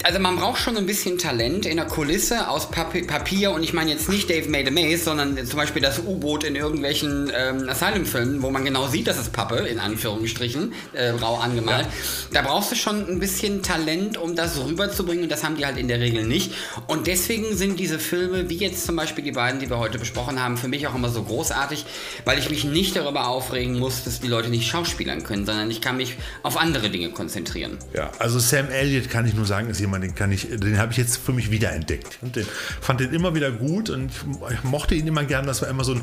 [0.03, 3.73] also man braucht schon ein bisschen Talent in der Kulisse aus Papi Papier und ich
[3.73, 7.69] meine jetzt nicht Dave Made a Maze, sondern zum Beispiel das U-Boot in irgendwelchen ähm,
[7.69, 11.85] Asylum-Filmen, wo man genau sieht, dass es Pappe, in Anführungsstrichen, äh, rau angemalt.
[11.85, 11.91] Ja.
[12.33, 15.77] Da brauchst du schon ein bisschen Talent, um das rüberzubringen und das haben die halt
[15.77, 16.53] in der Regel nicht.
[16.87, 20.41] Und deswegen sind diese Filme, wie jetzt zum Beispiel die beiden, die wir heute besprochen
[20.41, 21.85] haben, für mich auch immer so großartig,
[22.25, 25.81] weil ich mich nicht darüber aufregen muss, dass die Leute nicht schauspielern können, sondern ich
[25.81, 27.77] kann mich auf andere Dinge konzentrieren.
[27.93, 30.91] Ja, also Sam Elliott kann ich nur sagen, ist jemand, den kann ich, den habe
[30.91, 32.19] ich jetzt für mich wiederentdeckt.
[32.21, 32.45] Und den
[32.79, 34.11] fand den immer wieder gut und
[34.51, 35.45] ich mochte ihn immer gern.
[35.45, 36.01] Das war immer so ein.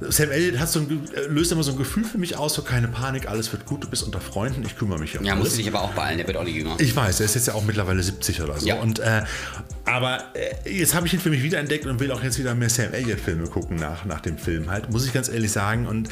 [0.00, 2.88] Sam Elliott hat so ein, löst immer so ein Gefühl für mich aus, so keine
[2.88, 5.68] Panik, alles wird gut, du bist unter Freunden, ich kümmere mich um Ja, muss sich
[5.68, 6.76] aber auch beeilen, der wird auch nicht jünger.
[6.78, 8.66] Ich weiß, er ist jetzt ja auch mittlerweile 70 oder so.
[8.66, 8.76] Ja.
[8.76, 9.22] Und, äh,
[9.84, 12.70] aber äh, jetzt habe ich ihn für mich wiederentdeckt und will auch jetzt wieder mehr
[12.70, 15.86] Sam Elliott-Filme gucken nach, nach dem Film halt, muss ich ganz ehrlich sagen.
[15.86, 16.08] Und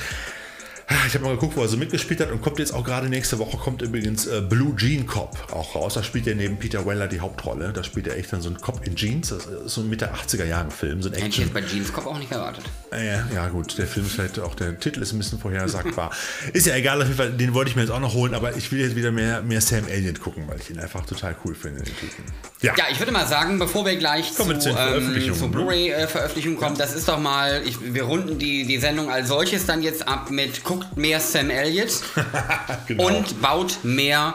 [1.07, 3.41] ich habe mal geguckt, wo er so mitgespielt hat und kommt jetzt auch gerade nächste
[3.41, 5.95] Woche kommt übrigens äh, Blue Jean Cop auch raus.
[5.95, 7.73] Da spielt er neben Peter Weller die Hauptrolle.
[7.73, 9.31] Da spielt er echt dann so ein Cop in Jeans.
[9.31, 11.03] Das ist so ein Mitte 80er Jahren Film.
[11.03, 12.65] So ein Hätte ich jetzt bei Jeans Cop auch nicht erwartet.
[12.93, 16.13] Ja, ja, gut, der Film ist vielleicht auch, der Titel ist ein bisschen vorhersagbar.
[16.53, 18.57] ist ja egal, auf jeden Fall, den wollte ich mir jetzt auch noch holen, aber
[18.57, 21.55] ich will jetzt wieder mehr, mehr Sam Elliott gucken, weil ich ihn einfach total cool
[21.57, 22.25] finde, den Typen.
[22.63, 22.75] Ja.
[22.77, 26.85] ja, ich würde mal sagen, bevor wir gleich Kommen zu, ähm, zu Blu-ray-Veröffentlichung kommen, ja.
[26.85, 30.31] das ist doch mal, ich, wir runden die, die Sendung als solches dann jetzt ab
[30.31, 32.03] mit guckt mehr Sam Elliott
[32.87, 33.07] genau.
[33.07, 34.35] und baut mehr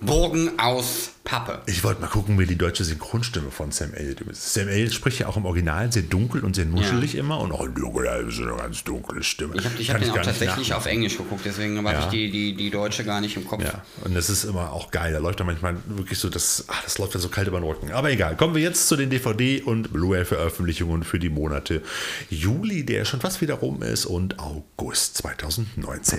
[0.00, 1.60] Burgen aus Pappe.
[1.66, 4.54] Ich wollte mal gucken, wie die deutsche Synchronstimme von Sam Elliott ist.
[4.54, 7.20] Sam Elliott spricht ja auch im Original sehr dunkel und sehr nuschelig ja.
[7.20, 9.56] immer und auch dunkel, ist eine ganz dunkle Stimme.
[9.56, 12.00] Ich habe hab den auch tatsächlich auf Englisch geguckt, deswegen habe ja.
[12.00, 13.62] ich die, die, die deutsche gar nicht im Kopf.
[13.62, 15.12] Ja, und das ist immer auch geil.
[15.12, 17.68] Da läuft da manchmal wirklich so, das, ach, das läuft dann so kalt über den
[17.68, 17.92] Rücken.
[17.92, 21.82] Aber egal, kommen wir jetzt zu den DVD- und Blu-ray-Veröffentlichungen für die Monate
[22.30, 26.18] Juli, der schon fast wieder rum ist, und August 2019.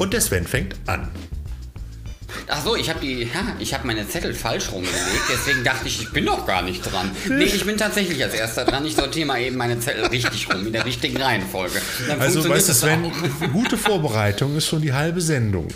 [0.00, 1.08] Und der Sven fängt an.
[2.48, 6.00] Ach so, ich habe die, ja, ich habe meine Zettel falsch rumgelegt, deswegen dachte ich,
[6.02, 7.10] ich bin doch gar nicht dran.
[7.28, 8.84] Nee, ich bin tatsächlich als erster dran.
[8.84, 11.80] Ich sortiere mal eben meine Zettel richtig rum, in der richtigen Reihenfolge.
[12.08, 13.12] Dann also, weißt du, Sven,
[13.52, 15.68] gute Vorbereitung ist schon die halbe Sendung.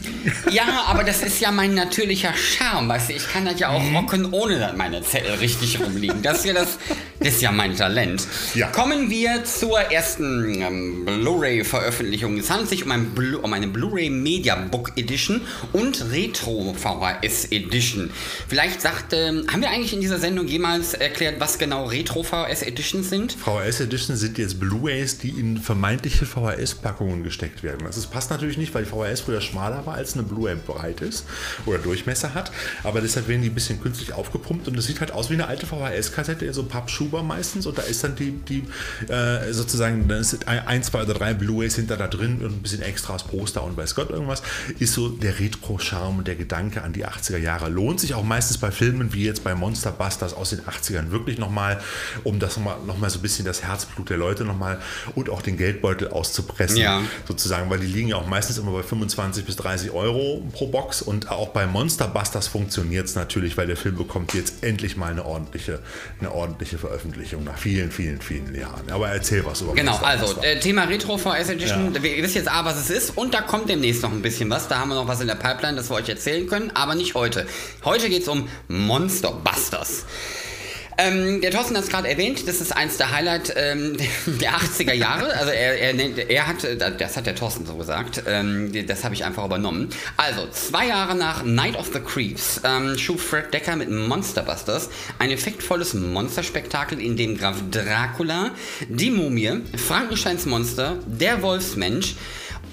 [0.51, 3.83] Ja, aber das ist ja mein natürlicher Charme, weißt du, ich kann das ja auch
[3.83, 3.97] mhm.
[3.97, 6.23] rocken, ohne dass meine Zettel richtig rumliegen.
[6.23, 6.79] Das ist ja das,
[7.19, 8.27] das ist ja mein Talent.
[8.55, 8.69] Ja.
[8.69, 12.39] Kommen wir zur ersten ähm, Blu-ray-Veröffentlichung.
[12.39, 15.41] Es handelt sich um, ein Blu um eine Blu-ray Media Book Edition
[15.73, 18.11] und Retro VHS Edition.
[18.49, 22.63] Vielleicht sagt, ähm, haben wir eigentlich in dieser Sendung jemals erklärt, was genau Retro VHS
[22.63, 23.33] Editions sind?
[23.33, 27.87] VHS Editions sind jetzt Blu-rays, die in vermeintliche VHS-Packungen gesteckt werden.
[27.87, 31.01] Das ist, passt natürlich nicht, weil die VHS früher schmaler war, als eine Blu-ray breit
[31.01, 31.25] ist
[31.67, 32.53] oder Durchmesser hat.
[32.83, 35.47] Aber deshalb werden die ein bisschen künstlich aufgepumpt und es sieht halt aus wie eine
[35.47, 37.67] alte VHS-Kassette, so Pappschuber meistens.
[37.67, 38.65] Und da ist dann die, die
[39.11, 42.83] äh, sozusagen, dann ist ein, zwei oder drei Blu-rays hinter da drin und ein bisschen
[42.83, 44.43] Extras, Poster und weiß Gott irgendwas.
[44.79, 47.69] Ist so der Retro-Charme der Gedanke Gedanke an die 80er Jahre.
[47.69, 51.39] Lohnt sich auch meistens bei Filmen wie jetzt bei Monster Busters aus den 80ern wirklich
[51.39, 51.81] nochmal,
[52.23, 54.79] um das nochmal noch mal so ein bisschen das Herzblut der Leute nochmal
[55.15, 57.03] und auch den Geldbeutel auszupressen, ja.
[57.27, 61.03] sozusagen, weil die liegen ja auch meistens immer bei 25 bis 30 Euro pro Box
[61.03, 65.11] und auch bei Monster Busters funktioniert es natürlich, weil der Film bekommt jetzt endlich mal
[65.11, 65.81] eine ordentliche,
[66.21, 68.91] eine ordentliche Veröffentlichung nach vielen, vielen, vielen Jahren.
[68.91, 72.03] Aber erzähl was über Genau, Monster also äh, Thema Retro VS Edition, ja.
[72.03, 74.69] ihr wisst jetzt A, was es ist und da kommt demnächst noch ein bisschen was.
[74.69, 76.95] Da haben wir noch was in der Pipeline, das wir euch erzählen erzählen können, aber
[76.95, 77.47] nicht heute.
[77.85, 80.07] Heute geht es um Monster Busters.
[80.97, 83.97] Ähm, der Thorsten hat es gerade erwähnt, das ist eins der Highlight ähm,
[84.41, 85.37] der 80er Jahre.
[85.37, 86.67] Also er, er, er hat,
[86.99, 89.91] das hat der Thorsten so gesagt, ähm, das habe ich einfach übernommen.
[90.17, 95.31] Also, zwei Jahre nach Night of the Creeps ähm, schuf Fred Decker mit Monsterbusters ein
[95.31, 98.53] effektvolles Monsterspektakel, in dem Graf Dracula,
[98.89, 102.15] die Mumie, Frankensteins Monster, der Wolfsmensch,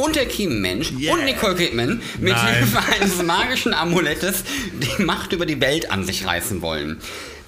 [0.02, 1.14] und der Kiemenmensch yeah.
[1.14, 4.43] und Nicole Kidman mit Hilfe eines magischen Amulettes
[4.74, 6.99] die Macht über die Welt an sich reißen wollen.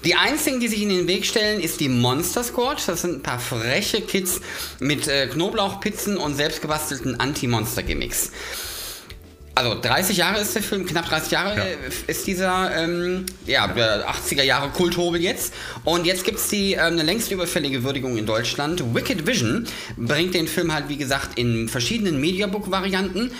[0.04, 2.86] Die einzigen, die sich in den Weg stellen, ist die Monster Squad.
[2.86, 4.40] Das sind ein paar freche Kids
[4.78, 8.30] mit äh, Knoblauchpizzen und selbstgebastelten Anti-Monster-Gimmicks.
[9.56, 11.64] Also 30 Jahre ist der Film, knapp 30 Jahre ja.
[12.08, 15.54] ist dieser ähm, ja, 80er Jahre Kulthobel jetzt.
[15.84, 18.82] Und jetzt gibt es die ähm, eine längst überfällige Würdigung in Deutschland.
[18.94, 23.30] Wicked Vision bringt den Film halt, wie gesagt, in verschiedenen Mediabook-Varianten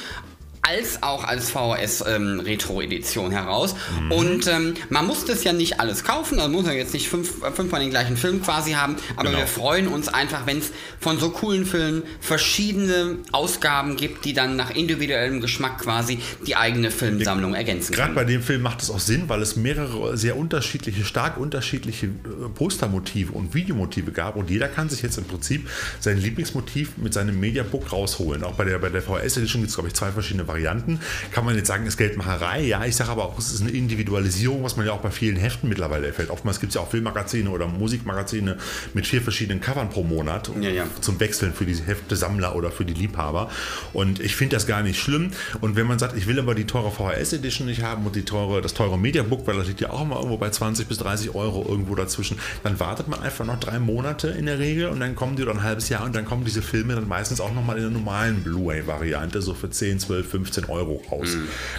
[0.65, 3.75] als auch als VHS-Retro-Edition ähm, heraus.
[4.01, 4.13] Mhm.
[4.13, 7.43] Und ähm, man muss das ja nicht alles kaufen, also muss man jetzt nicht fünf,
[7.43, 9.41] äh, fünfmal den gleichen Film quasi haben, aber genau.
[9.41, 14.57] wir freuen uns einfach, wenn es von so coolen Filmen verschiedene Ausgaben gibt, die dann
[14.57, 18.91] nach individuellem Geschmack quasi die eigene Filmsammlung ja, ergänzen Gerade bei dem Film macht es
[18.91, 22.11] auch Sinn, weil es mehrere sehr unterschiedliche, stark unterschiedliche äh,
[22.55, 25.69] Postermotive und Videomotive gab und jeder kann sich jetzt im Prinzip
[26.01, 28.45] sein Lieblingsmotiv mit seinem Mediabook rausholen.
[28.45, 30.54] Auch bei der, bei der VHS-Edition gibt es, glaube ich, zwei verschiedene Varianten.
[30.55, 31.01] Varianten.
[31.33, 32.63] Kann man jetzt sagen, ist Geldmacherei?
[32.63, 35.37] Ja, ich sage aber auch, es ist eine Individualisierung, was man ja auch bei vielen
[35.37, 36.31] Heften mittlerweile erfällt.
[36.31, 38.57] Oftmals gibt es ja auch Filmmagazine oder Musikmagazine
[38.95, 40.85] mit vier verschiedenen Covern pro Monat Ja, ja.
[41.01, 43.51] zum Wechseln für die Heftesammler oder für die Liebhaber.
[43.93, 45.33] Und ich finde das gar nicht schlimm.
[45.61, 48.25] Und wenn man sagt, ich will aber die teure VHS Edition nicht haben und die
[48.25, 51.35] teure, das teure Mediabook, weil das liegt ja auch immer irgendwo bei 20 bis 30
[51.35, 55.17] Euro irgendwo dazwischen, dann wartet man einfach noch drei Monate in der Regel und dann
[55.17, 57.77] kommen die oder ein halbes Jahr und dann kommen diese Filme dann meistens auch nochmal
[57.77, 61.29] in der normalen Blu-ray-Variante, so für 10, 12, 15 Euro raus.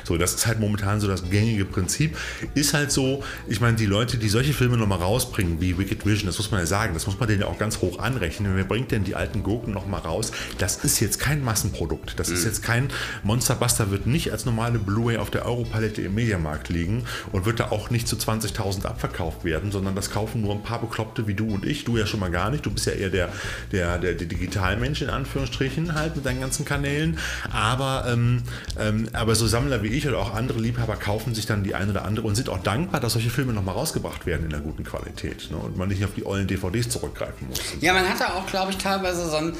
[0.03, 2.17] So, das ist halt momentan so das gängige Prinzip.
[2.53, 6.27] Ist halt so, ich meine, die Leute, die solche Filme nochmal rausbringen, wie Wicked Vision,
[6.27, 8.55] das muss man ja sagen, das muss man denen ja auch ganz hoch anrechnen.
[8.55, 10.31] Wer bringt denn die alten Gurken nochmal raus?
[10.57, 12.19] Das ist jetzt kein Massenprodukt.
[12.19, 12.89] Das ist jetzt kein
[13.23, 17.71] Monsterbuster, wird nicht als normale Blu-ray auf der Europalette im Mediamarkt liegen und wird da
[17.71, 21.47] auch nicht zu 20.000 abverkauft werden, sondern das kaufen nur ein paar Bekloppte wie du
[21.47, 21.83] und ich.
[21.85, 22.65] Du ja schon mal gar nicht.
[22.65, 23.29] Du bist ja eher der,
[23.71, 27.17] der, der, der Digitalmensch in Anführungsstrichen halt mit deinen ganzen Kanälen.
[27.51, 28.43] Aber, ähm,
[28.79, 31.91] ähm, aber so Sammler wie ich oder auch andere Liebhaber kaufen sich dann die eine
[31.91, 34.83] oder andere und sind auch dankbar, dass solche Filme nochmal rausgebracht werden in einer guten
[34.83, 35.57] Qualität ne?
[35.57, 37.59] und man nicht auf die ollen DVDs zurückgreifen muss.
[37.81, 39.53] Ja, man hat da auch, glaube ich, teilweise so, ein,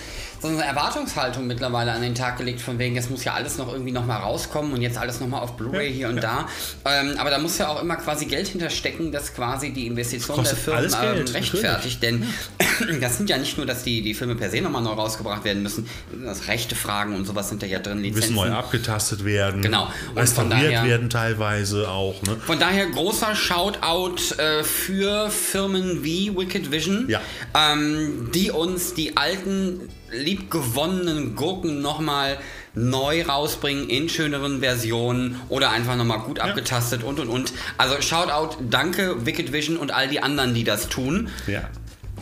[0.45, 3.71] so eine Erwartungshaltung mittlerweile an den Tag gelegt, von wegen, es muss ja alles noch
[3.71, 6.47] irgendwie nochmal rauskommen und jetzt alles nochmal auf Blu-ray Ja, hier und ja.
[6.83, 6.91] da.
[6.91, 10.55] Ähm, aber da muss ja auch immer quasi Geld hinterstecken, dass quasi die Investition der
[10.55, 12.01] Firmen ähm, rechtfertigt.
[12.03, 12.25] Denn
[13.01, 15.63] das sind ja nicht nur, dass die, die Filme per se nochmal neu rausgebracht werden
[15.63, 15.87] müssen,
[16.23, 18.35] das rechte Fragen und sowas sind da ja drin, Müssen Lizenzen.
[18.35, 19.87] neu abgetastet werden, Genau.
[20.11, 22.21] Und restauriert daher- werden teilweise auch.
[22.23, 22.37] Ne?
[22.45, 27.21] Von daher großer Shoutout äh, für Firmen wie Wicked Vision, Ja.
[27.53, 32.38] ähm, die uns die alten, liebgewonnenen Gurken nochmal
[32.74, 37.53] neu rausbringen in schöneren Versionen oder einfach nochmal gut abgetastet und und und.
[37.78, 41.30] Also Shoutout, danke Wicked Vision und all die anderen, die das tun.
[41.47, 41.70] Ja.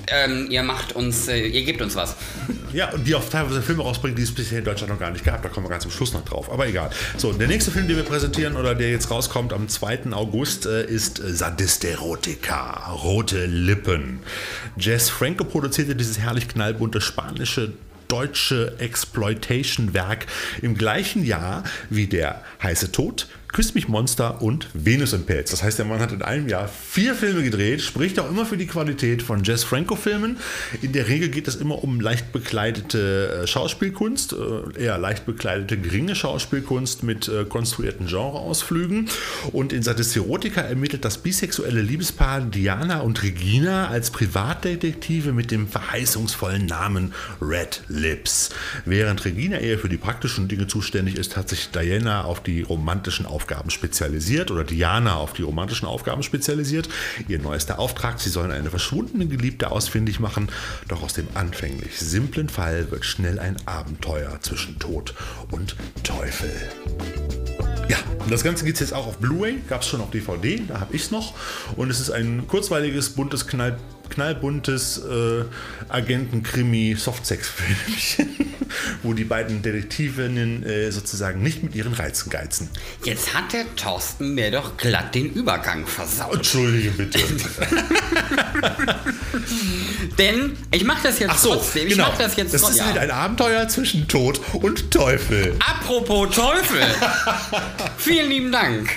[0.08, 2.16] Ähm, ihr macht uns, äh, ihr gebt uns was.
[2.74, 5.24] Ja, und die auch teilweise Filme rausbringen, die es bisher in Deutschland noch gar nicht
[5.24, 5.44] gab.
[5.44, 6.52] Da kommen wir ganz zum Schluss noch drauf.
[6.52, 6.89] Aber egal.
[7.18, 10.12] So, der nächste Film, den wir präsentieren oder der jetzt rauskommt am 2.
[10.12, 12.89] August, äh, ist äh, Sadist Erotica.
[12.94, 14.22] Rote Lippen.
[14.76, 17.74] Jess Franco produzierte dieses herrlich knallbunte spanische
[18.14, 20.28] deutsche Exploitation-Werk
[20.61, 25.51] im gleichen Jahr wie der heiße Tod, Küss mich Monster und Venus im Pelz.
[25.51, 28.58] Das heißt, der Mann hat in einem Jahr vier Filme gedreht, spricht auch immer für
[28.58, 30.38] die Qualität von Jess Franco-Filmen.
[30.82, 35.78] In der Regel geht es immer um leicht bekleidete äh, Schauspielkunst, äh, eher leicht bekleidete
[35.78, 39.10] geringe Schauspielkunst mit äh, konstruierten Genreausflügen.
[39.51, 45.68] Und in Sadist Erotica ermittelt das bisexuelle Liebespaar Diana und Regina als Privatdetektive mit dem
[45.68, 48.49] verheißungsvollen Namen Red Lips.
[48.86, 53.28] Während Regina eher für die praktischen Dinge zuständig ist, hat sich Diana auf die romantischen
[53.28, 56.89] Aufgaben spezialisiert oder Diana auf die romantischen Aufgaben spezialisiert.
[57.28, 60.50] Ihr neuester Auftrag, sie sollen eine verschwundene Geliebte ausfindig machen,
[60.88, 65.14] doch aus dem anfänglich simplen Fall wird schnell ein Abenteuer zwischen Tod
[65.52, 66.52] und Teufel.
[67.89, 70.62] Ja, und das Ganze gibt es jetzt auch auf Blu-ray, gab es schon auf DVD,
[70.68, 71.34] da habe ich es noch.
[71.76, 73.78] Und es ist ein kurzweiliges, buntes, knall,
[74.10, 75.45] knallbuntes äh,
[75.89, 78.54] Agenten-Krimi-Softsex-Filmchen,
[79.04, 82.70] wo die beiden Detektivinnen äh, sozusagen nicht mit ihren Reizen geizen.
[83.04, 86.36] Jetzt hat der Thorsten mir doch glatt den Übergang versaut.
[86.36, 87.20] Entschuldige bitte.
[90.18, 91.88] Denn ich mache das jetzt Ach so, trotzdem.
[91.88, 92.10] Ich genau.
[92.10, 92.86] mache das jetzt das ist trotzdem.
[92.86, 95.56] halt ein Abenteuer zwischen Tod und Teufel.
[95.60, 96.82] Apropos Teufel.
[97.97, 98.89] Vielen lieben Dank.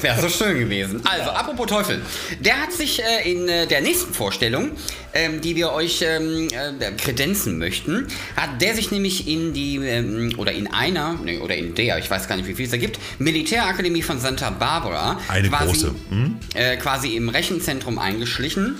[0.00, 1.00] Wäre so schön gewesen.
[1.04, 2.00] Also, apropos Teufel.
[2.40, 4.72] Der hat sich äh, in äh, der nächsten Vorstellung,
[5.14, 10.34] ähm, die wir euch ähm, äh, kredenzen möchten, hat der sich nämlich in die, ähm,
[10.36, 12.76] oder in einer, nee, oder in der, ich weiß gar nicht, wie viel es da
[12.76, 15.20] gibt, Militärakademie von Santa Barbara.
[15.28, 15.94] Eine große.
[16.08, 16.38] Hm?
[16.54, 18.74] Äh, quasi im Rechenzentrum eingeschlichen.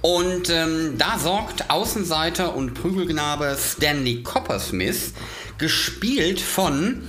[0.00, 5.12] Und ähm, da sorgt Außenseiter und Prügelknabe Stanley Coppersmith,
[5.58, 7.02] gespielt von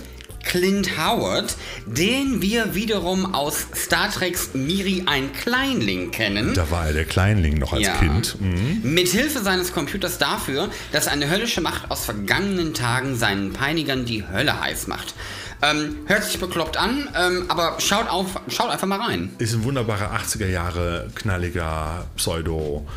[0.43, 6.53] Clint Howard, den wir wiederum aus Star Treks Miri ein Kleinling kennen.
[6.53, 7.95] Da war er der Kleinling noch als Ja.
[7.97, 8.39] Kind.
[8.41, 8.81] Mhm.
[8.83, 14.59] Mithilfe seines Computers dafür, dass eine höllische Macht aus vergangenen Tagen seinen Peinigern die Hölle
[14.59, 15.13] heiß macht.
[15.63, 19.29] Ähm, hört sich bekloppt an, ähm, aber schaut, auf, schaut einfach mal rein.
[19.37, 22.87] Ist ein wunderbarer 80er Jahre knalliger Pseudo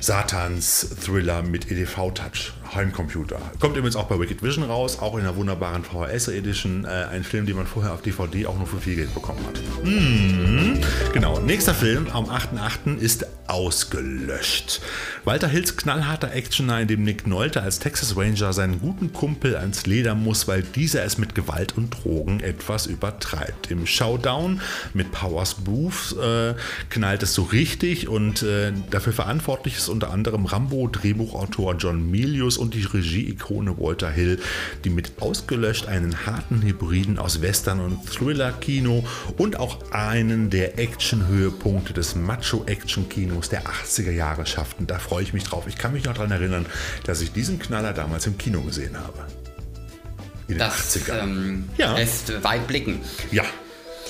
[0.00, 3.40] Satans Thriller mit EDV-Touch, Heimcomputer.
[3.58, 6.84] Kommt übrigens auch bei Wicked Vision raus, auch in einer wunderbaren VHS-Edition.
[6.84, 9.60] Äh, ein Film, den man vorher auf DVD auch nur für viel Geld bekommen hat.
[9.84, 10.78] Mhm.
[11.12, 12.98] Genau, nächster Film am 8.8.
[12.98, 14.80] ist Ausgelöscht.
[15.24, 19.86] Walter Hills knallharter Actioner, in dem Nick Nolte als Texas Ranger seinen guten Kumpel ans
[19.86, 23.70] Leder muss, weil dieser es mit Gewalt und Drogen etwas übertreibt.
[23.72, 24.60] Im Showdown
[24.94, 26.54] mit Powers Booth äh,
[26.90, 32.56] knallt es so richtig und äh, dafür verantwortlich ist unter anderem Rambo, Drehbuchautor John Milius
[32.60, 34.38] und die Regie-Ikone Walter Hill,
[34.84, 39.04] die mit ausgelöscht einen harten Hybriden aus Western und Thriller-Kino
[39.36, 44.86] und auch einen der Action-Höhepunkte des Macho-Action-Kinos der 80er Jahre schafften.
[44.86, 45.66] Da freue ich mich drauf.
[45.66, 46.66] Ich kann mich noch daran erinnern,
[47.04, 49.26] dass ich diesen Knaller damals im Kino gesehen habe.
[50.48, 51.96] In das ähm, ja.
[51.96, 53.00] lässt weit blicken.
[53.30, 53.44] Ja.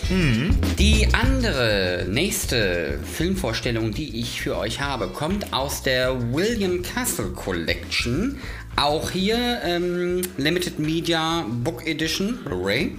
[0.08, 0.56] Mhm.
[0.78, 8.38] Die andere nächste Filmvorstellung, die ich für euch habe, kommt aus der William Castle Collection.
[8.76, 12.96] Auch hier ähm, Limited Media Book Edition Blu-ray.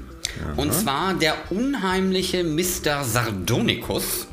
[0.55, 3.03] Und zwar der unheimliche Mr.
[3.03, 4.27] Sardonicus.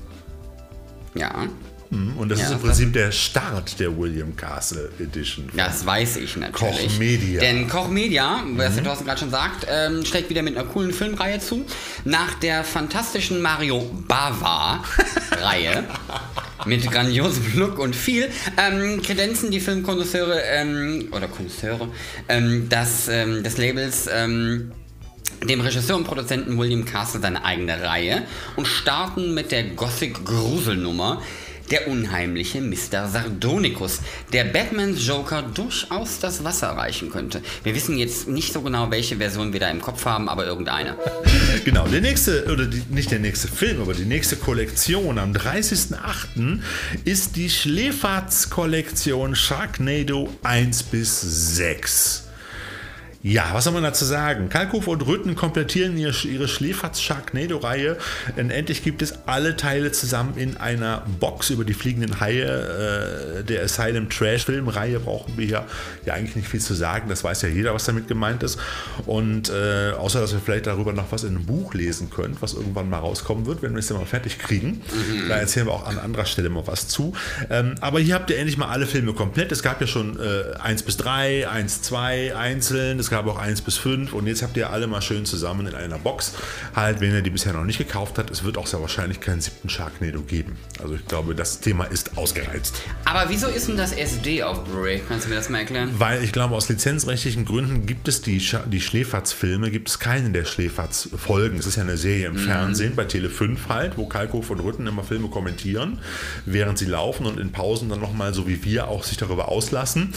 [1.14, 1.48] Ja.
[1.91, 5.49] Mhm, und das ja, ist im Prinzip der Start der William Castle Edition.
[5.57, 6.89] Das weiß ich natürlich.
[6.89, 7.41] Koch Media.
[7.41, 10.93] Denn Koch Media, was der Thorsten gerade schon sagt, ähm, schlägt wieder mit einer coolen
[10.93, 11.64] Filmreihe zu.
[12.05, 15.84] Nach der fantastischen Mario Bava-Reihe
[16.66, 18.28] mit grandiosem Look und viel
[18.59, 21.89] ähm, kredenzen die Filmkonnoisseure ähm, oder Konnoisseure
[22.28, 24.72] ähm, das, ähm, des Labels ähm,
[25.45, 28.22] dem Regisseur und Produzenten William Castle seine eigene Reihe
[28.57, 31.22] und starten mit der Gothic-Gruselnummer
[31.70, 33.08] der unheimliche Mr.
[33.08, 34.00] Sardonicus,
[34.32, 37.42] der Batmans Joker durchaus das Wasser reichen könnte.
[37.62, 40.96] Wir wissen jetzt nicht so genau, welche Version wir da im Kopf haben, aber irgendeine.
[41.64, 46.60] Genau, der nächste, oder die, nicht der nächste Film, aber die nächste Kollektion am 30.08.
[47.04, 52.27] ist die Schläferz-Kollektion Sharknado 1 bis 6.
[53.22, 54.48] Ja, was soll man dazu sagen?
[54.48, 57.96] Kalkofe und Rütten komplettieren ihre Schläferz Sharknado-Reihe.
[58.36, 63.40] Endlich gibt es alle Teile zusammen in einer Box über die fliegenden Haie.
[63.40, 65.64] Äh, der Asylum Trash Filmreihe brauchen wir hier
[66.06, 67.08] ja eigentlich nicht viel zu sagen.
[67.08, 68.56] Das weiß ja jeder, was damit gemeint ist.
[69.04, 72.54] Und äh, außer, dass wir vielleicht darüber noch was in einem Buch lesen können, was
[72.54, 74.80] irgendwann mal rauskommen wird, wenn wir es dann mal fertig kriegen.
[74.92, 75.28] Mhm.
[75.28, 77.14] Da erzählen wir auch an anderer Stelle mal was zu.
[77.50, 79.50] Ähm, aber hier habt ihr endlich mal alle Filme komplett.
[79.50, 83.00] Es gab ja schon äh, 1 bis 3, 1, 2 einzeln.
[83.00, 85.74] Es gab auch 1 bis 5 und jetzt habt ihr alle mal schön zusammen in
[85.74, 86.34] einer Box.
[86.74, 89.40] Halt, wenn ihr die bisher noch nicht gekauft habt, es wird auch sehr wahrscheinlich keinen
[89.40, 90.56] siebten Sharknado geben.
[90.82, 92.82] Also ich glaube, das Thema ist ausgereizt.
[93.04, 95.00] Aber wieso ist denn das SD auf Blu-ray?
[95.09, 95.90] Kannst du mir das mal erklären?
[95.98, 100.44] Weil ich glaube, aus lizenzrechtlichen Gründen gibt es die, die Schläferz-Filme, gibt es keinen der
[100.44, 101.59] Schläferz-Folgen.
[101.59, 102.38] Es ist ja eine Serie im mhm.
[102.38, 105.98] Fernsehen, bei Tele 5 halt, wo Kalko von Rütten immer Filme kommentieren,
[106.46, 110.12] während sie laufen und in Pausen dann nochmal, so wie wir, auch sich darüber auslassen.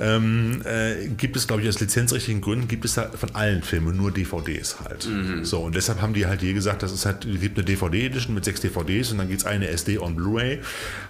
[0.00, 3.96] Ähm, äh, gibt es, glaube ich, aus lizenzrechtlichen Gründen gibt es da von allen Filmen
[3.96, 5.06] nur DVDs halt.
[5.06, 5.44] Mhm.
[5.44, 8.34] So, und deshalb haben die halt hier gesagt, das ist halt, es gibt eine DVD-Edition
[8.34, 10.60] mit sechs DVDs und dann gibt es eine SD on Blu-ray,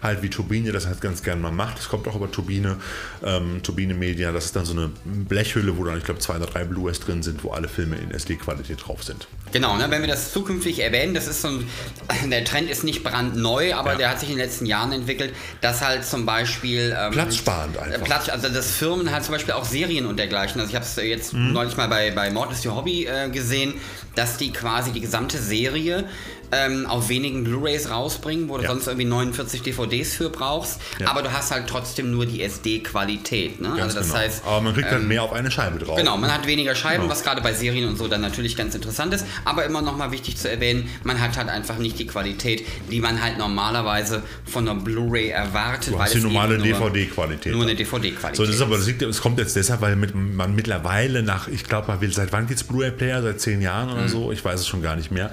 [0.03, 1.79] halt wie Turbine das halt ganz gerne mal macht.
[1.79, 2.77] Das kommt auch über Turbine,
[3.25, 4.33] ähm, Turbine Media.
[4.33, 7.23] Das ist dann so eine Blechhülle, wo dann, ich glaube, zwei oder drei Blu-rays drin
[7.23, 9.27] sind, wo alle Filme in SD-Qualität drauf sind.
[9.53, 11.67] Genau, ne, wenn wir das zukünftig erwähnen, das ist so ein,
[12.31, 13.99] der Trend ist nicht brandneu, aber ja.
[13.99, 18.05] der hat sich in den letzten Jahren entwickelt, dass halt zum Beispiel ähm, platzsparend einfach.
[18.05, 20.61] Platz, also dass Firmen halt zum Beispiel auch Serien und dergleichen.
[20.61, 21.53] Also ich habe es jetzt mhm.
[21.53, 23.75] neulich mal bei, bei Mord ist your Hobby äh, gesehen,
[24.19, 26.05] dass die quasi die gesamte Serie
[26.53, 28.71] ähm, auf wenigen Blu-rays rausbringen, wo du ja.
[28.71, 31.09] sonst irgendwie 49 DVDs für brauchst, ja.
[31.09, 33.61] aber du hast halt trotzdem nur die SD-Qualität.
[33.61, 33.73] Ne?
[33.73, 34.19] Also das genau.
[34.19, 35.97] heißt, aber man kriegt halt ähm, mehr auf eine Scheibe drauf.
[35.97, 37.13] Genau, man hat weniger Scheiben, genau.
[37.13, 40.11] was gerade bei Serien und so dann natürlich ganz interessant ist, aber immer noch mal
[40.11, 44.69] wichtig zu erwähnen, man hat halt einfach nicht die Qualität, die man halt normalerweise von
[44.69, 45.95] einer Blu-ray erwartet.
[45.95, 47.53] Du hast die normale DVD-Qualität.
[47.53, 48.37] Nur eine DVD-Qualität.
[48.37, 51.49] So, das ist aber das, liegt, das kommt jetzt deshalb, weil mit, man mittlerweile nach,
[51.49, 53.23] ich glaube, man will seit wann gibt es Blu-ray-Player?
[53.23, 54.33] Seit zehn Jahren oder so?
[54.33, 55.31] Ich weiß es schon gar nicht mehr.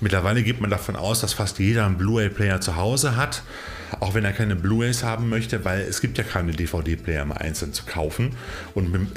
[0.00, 3.42] Mittlerweile gibt man davon aus, dass fast jeder einen Blu-ray-Player zu Hause hat
[4.00, 7.72] auch wenn er keine Blu-rays haben möchte, weil es gibt ja keine DVD-Player mal einzeln
[7.72, 8.36] zu kaufen.
[8.74, 9.08] Und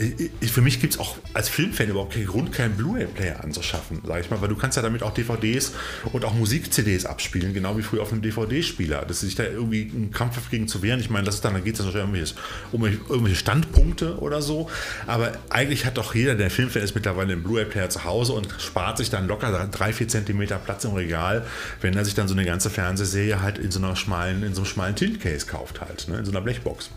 [0.41, 4.30] für mich gibt es auch als Filmfan überhaupt keinen Grund, keinen Blu-ray-Player anzuschaffen, sage ich
[4.30, 5.74] mal, weil du kannst ja damit auch DVDs
[6.11, 9.05] und auch Musik-CDs abspielen, genau wie früher auf einem DVD-Spieler.
[9.05, 11.63] Dass sich da irgendwie ein Kampf gegen zu wehren, ich meine, das ist dann, dann
[11.63, 12.36] geht es wahrscheinlich
[12.72, 14.69] um irgendwelche Standpunkte oder so,
[15.07, 18.97] aber eigentlich hat doch jeder, der Filmfan ist, mittlerweile einen Blu-ray-Player zu Hause und spart
[18.97, 21.45] sich dann locker drei, vier Zentimeter Platz im Regal,
[21.82, 24.61] wenn er sich dann so eine ganze Fernsehserie halt in so einer schmalen, in so
[24.62, 26.91] einem schmalen Tintcase kauft halt, ne, in so einer Blechbox.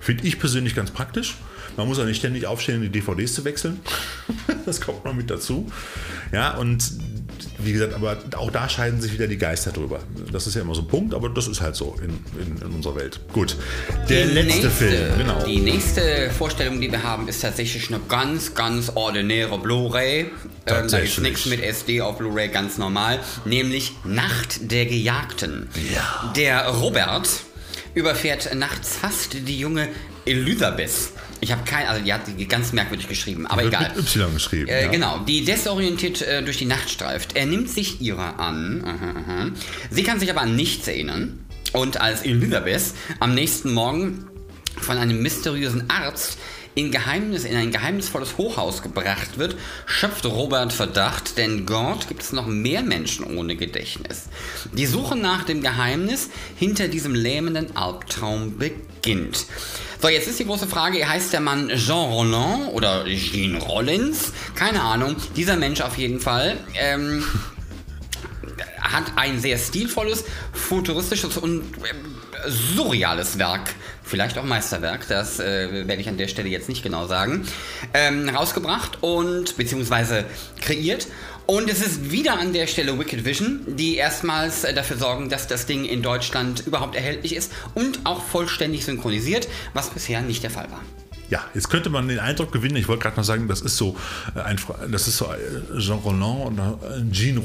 [0.00, 1.36] Finde ich persönlich ganz praktisch.
[1.76, 3.80] Man muss auch nicht ständig aufstehen, die DVDs zu wechseln.
[4.66, 5.70] das kommt noch mit dazu.
[6.32, 6.92] Ja, und
[7.58, 10.00] wie gesagt, aber auch da scheiden sich wieder die Geister drüber.
[10.32, 12.74] Das ist ja immer so ein Punkt, aber das ist halt so in, in, in
[12.74, 13.20] unserer Welt.
[13.32, 13.56] Gut.
[14.08, 15.44] Der die letzte nächste, Film, genau.
[15.44, 20.30] Die nächste Vorstellung, die wir haben, ist tatsächlich eine ganz, ganz ordinäre Blu-ray.
[20.66, 23.20] Ähm, da ist nichts mit SD auf Blu-ray, ganz normal.
[23.44, 25.68] Nämlich Nacht der Gejagten.
[25.94, 26.32] Ja.
[26.36, 27.28] Der Robert
[27.94, 29.88] überfährt nachts fast die junge
[30.24, 31.12] Elisabeth.
[31.40, 33.92] Ich habe kein, also die hat die ganz merkwürdig geschrieben, aber die egal.
[33.94, 34.68] Mit Y geschrieben.
[34.68, 34.90] Äh, ja.
[34.90, 37.36] Genau, die desorientiert äh, durch die Nacht streift.
[37.36, 38.82] Er nimmt sich ihrer an.
[38.84, 39.50] Aha, aha.
[39.90, 41.44] Sie kann sich aber an nichts erinnern.
[41.72, 44.24] Und als Elisabeth am nächsten Morgen
[44.80, 46.38] von einem mysteriösen Arzt
[46.78, 49.56] in, Geheimnis, in ein geheimnisvolles Hochhaus gebracht wird,
[49.86, 54.26] schöpft Robert Verdacht, denn dort gibt es noch mehr Menschen ohne Gedächtnis.
[54.72, 59.46] Die Suche nach dem Geheimnis hinter diesem lähmenden Albtraum beginnt.
[60.00, 64.32] So, jetzt ist die große Frage, heißt der Mann Jean Roland oder Jean Rollins?
[64.54, 65.16] Keine Ahnung.
[65.34, 66.58] Dieser Mensch auf jeden Fall.
[66.76, 67.24] Ähm,
[68.80, 71.94] hat ein sehr stilvolles, futuristisches und äh,
[72.46, 77.06] surreales Werk, vielleicht auch Meisterwerk, das äh, werde ich an der Stelle jetzt nicht genau
[77.06, 77.46] sagen,
[77.94, 80.24] ähm, rausgebracht und beziehungsweise
[80.60, 81.06] kreiert.
[81.46, 85.46] Und es ist wieder an der Stelle Wicked Vision, die erstmals äh, dafür sorgen, dass
[85.46, 90.50] das Ding in Deutschland überhaupt erhältlich ist und auch vollständig synchronisiert, was bisher nicht der
[90.50, 90.82] Fall war.
[91.30, 93.96] Ja, jetzt könnte man den Eindruck gewinnen, ich wollte gerade mal sagen, das ist so
[94.34, 94.58] äh, ein
[94.90, 97.42] das ist so äh, Jean Roland oder äh, Jean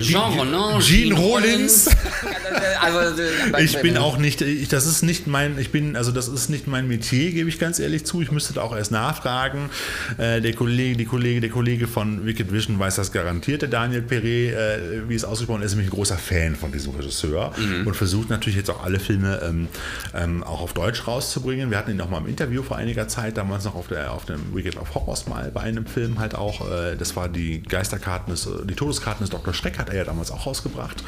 [0.00, 1.90] Jean Roland, Jean, Jean Rollins.
[2.80, 3.22] also,
[3.58, 6.66] ich bin auch nicht, ich, das ist nicht mein, ich bin, also das ist nicht
[6.66, 8.22] mein Metier, gebe ich ganz ehrlich zu.
[8.22, 9.70] Ich müsste da auch erst nachfragen.
[10.18, 15.08] der Kollege, die Kollege, der Kollege von Wicked Vision weiß das garantiert, der Daniel Perret,
[15.08, 17.86] wie es ausgesprochen ist, ist nämlich ein großer Fan von diesem Regisseur mhm.
[17.86, 19.68] und versucht natürlich jetzt auch alle Filme ähm,
[20.14, 21.70] ähm, auch auf Deutsch rauszubringen.
[21.70, 24.26] Wir hatten ihn auch mal im Interview vor einiger Zeit, damals noch auf, der, auf
[24.26, 26.70] dem Weekend of Horrors mal bei einem Film halt auch.
[26.70, 29.54] Äh, das war die Geisterkarten, des, die Todeskarten des Dr.
[29.54, 31.02] Schreck hat er ja damals auch rausgebracht.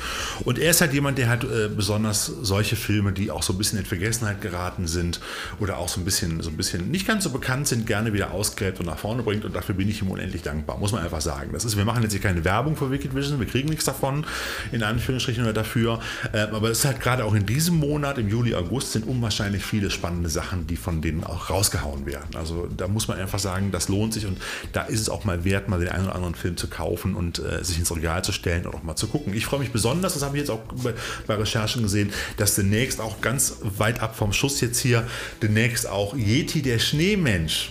[0.45, 3.59] Und er ist halt jemand, der halt äh, besonders solche Filme, die auch so ein
[3.59, 5.21] bisschen in Vergessenheit geraten sind
[5.61, 8.33] oder auch so ein bisschen, so ein bisschen nicht ganz so bekannt sind, gerne wieder
[8.33, 9.45] ausgräbt und nach vorne bringt.
[9.45, 11.51] Und dafür bin ich ihm unendlich dankbar, muss man einfach sagen.
[11.53, 14.25] Das ist, wir machen jetzt hier keine Werbung für Wicked Vision, wir kriegen nichts davon,
[14.73, 16.01] in Anführungsstrichen oder dafür.
[16.33, 19.63] Ähm, aber es ist halt gerade auch in diesem Monat, im Juli, August, sind unwahrscheinlich
[19.63, 22.37] viele spannende Sachen, die von denen auch rausgehauen werden.
[22.37, 24.39] Also da muss man einfach sagen, das lohnt sich und
[24.73, 27.39] da ist es auch mal wert, mal den einen oder anderen Film zu kaufen und
[27.39, 29.35] äh, sich ins Regal zu stellen und auch mal zu gucken.
[29.35, 30.95] Ich freue mich besonders, das habe ich jetzt auch bei,
[31.27, 35.07] bei Recherchen gesehen, dass demnächst auch ganz weit ab vom Schuss jetzt hier
[35.43, 37.71] demnächst auch Yeti der Schneemensch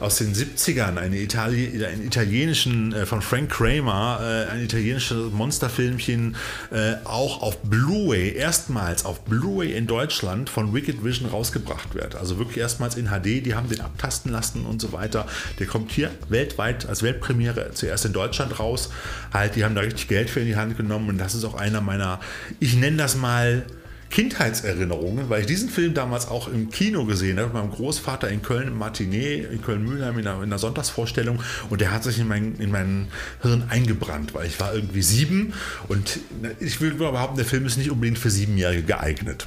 [0.00, 6.36] aus den 70ern, eine Itali einen italienischen, äh, von Frank Kramer, äh, ein italienisches Monsterfilmchen,
[6.70, 12.14] äh, auch auf Blu-ray, erstmals auf Blu-ray in Deutschland von Wicked Vision rausgebracht wird.
[12.14, 15.26] Also wirklich erstmals in HD, die haben den abtasten lassen und so weiter.
[15.58, 18.90] Der kommt hier weltweit als Weltpremiere zuerst in Deutschland raus.
[19.32, 21.54] Halt, die haben da richtig Geld für in die Hand genommen und das ist auch
[21.54, 22.20] einer meiner,
[22.60, 23.64] ich nenne das mal,
[24.10, 28.42] Kindheitserinnerungen, weil ich diesen Film damals auch im Kino gesehen habe, mit meinem Großvater in
[28.42, 31.40] Köln im Matinee, in Köln-Mühlheim in, in einer, Sonntagsvorstellung
[31.70, 33.08] und der hat sich in mein, in mein
[33.42, 35.52] Hirn eingebrannt, weil ich war irgendwie sieben
[35.88, 36.20] und
[36.60, 39.46] ich will behaupten, der Film ist nicht unbedingt für Siebenjährige geeignet.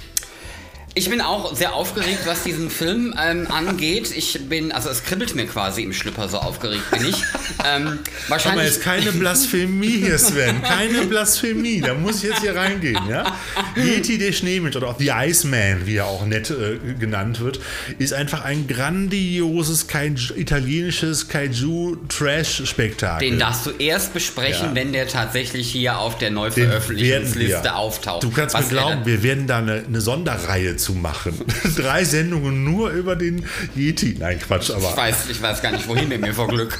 [0.93, 4.11] Ich bin auch sehr aufgeregt, was diesen Film ähm, angeht.
[4.13, 7.15] Ich bin, also es kribbelt mir quasi im Schlüpper, so aufgeregt bin ich.
[7.63, 10.61] Ähm, wahrscheinlich Aber jetzt keine Blasphemie hier, Sven.
[10.63, 11.79] Keine Blasphemie.
[11.79, 13.37] Da muss ich jetzt hier reingehen, ja?
[13.75, 17.61] Yeti der Schneemensch oder auch The Iceman, wie er auch nett äh, genannt wird,
[17.99, 23.29] ist einfach ein grandioses Kaiju, italienisches Kaiju-Trash-Spektakel.
[23.29, 24.75] Den darfst du erst besprechen, ja.
[24.75, 28.23] wenn der tatsächlich hier auf der Neuveröffentlichungsliste auftaucht.
[28.23, 31.39] Du kannst mir glauben, wir werden da eine, eine Sonderreihe zu machen.
[31.75, 34.15] Drei Sendungen nur über den Yeti.
[34.19, 34.89] Nein, Quatsch, aber.
[34.89, 36.79] Ich weiß, ich weiß gar nicht, wohin mit mir vor Glück.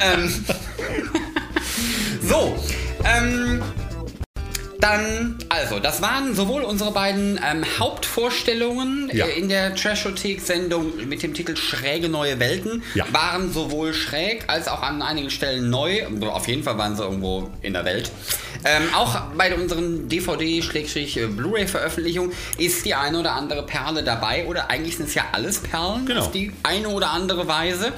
[0.00, 0.44] ähm,
[2.22, 2.58] so,
[3.04, 3.62] ähm,
[4.82, 9.26] dann, also, das waren sowohl unsere beiden ähm, Hauptvorstellungen ja.
[9.26, 12.82] äh, in der Trashothek-Sendung mit dem Titel Schräge neue Welten.
[12.94, 13.04] Ja.
[13.12, 16.04] Waren sowohl schräg als auch an einigen Stellen neu.
[16.22, 18.10] Auf jeden Fall waren sie irgendwo in der Welt.
[18.64, 24.46] Ähm, auch bei unseren DVD-Blu-ray-Veröffentlichungen ist die eine oder andere Perle dabei.
[24.46, 26.22] Oder eigentlich sind es ja alles Perlen genau.
[26.22, 27.92] auf die eine oder andere Weise.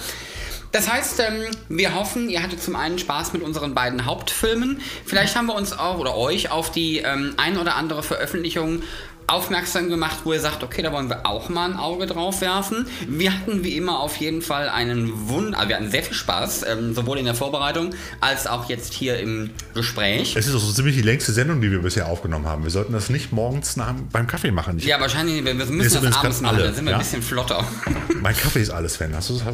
[0.74, 4.80] Das heißt, ähm, wir hoffen, ihr hattet zum einen Spaß mit unseren beiden Hauptfilmen.
[5.06, 8.82] Vielleicht haben wir uns auch oder euch auf die ähm, ein oder andere Veröffentlichung
[9.26, 12.86] aufmerksam gemacht, wo ihr sagt, okay, da wollen wir auch mal ein Auge drauf werfen.
[13.08, 16.64] Wir hatten wie immer auf jeden Fall einen Wund, also wir hatten sehr viel Spaß,
[16.68, 20.36] ähm, sowohl in der Vorbereitung als auch jetzt hier im Gespräch.
[20.36, 22.64] Es ist auch so ziemlich die längste Sendung, die wir bisher aufgenommen haben.
[22.64, 24.78] Wir sollten das nicht morgens nach, beim Kaffee machen.
[24.78, 26.96] Ich ja, wahrscheinlich, wir müssen das abends machen, alle, dann sind wir ja?
[26.98, 27.64] ein bisschen flotter.
[28.20, 29.14] Mein Kaffee ist alles, Fan.
[29.14, 29.44] Hast du das?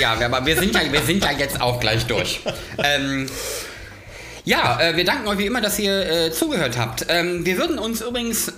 [0.00, 2.40] Ja, ja, aber wir sind ja, wir sind ja jetzt auch gleich durch.
[2.78, 3.26] ähm,
[4.44, 7.06] ja, äh, wir danken euch wie immer, dass ihr äh, zugehört habt.
[7.08, 8.52] Ähm, wir würden uns übrigens äh,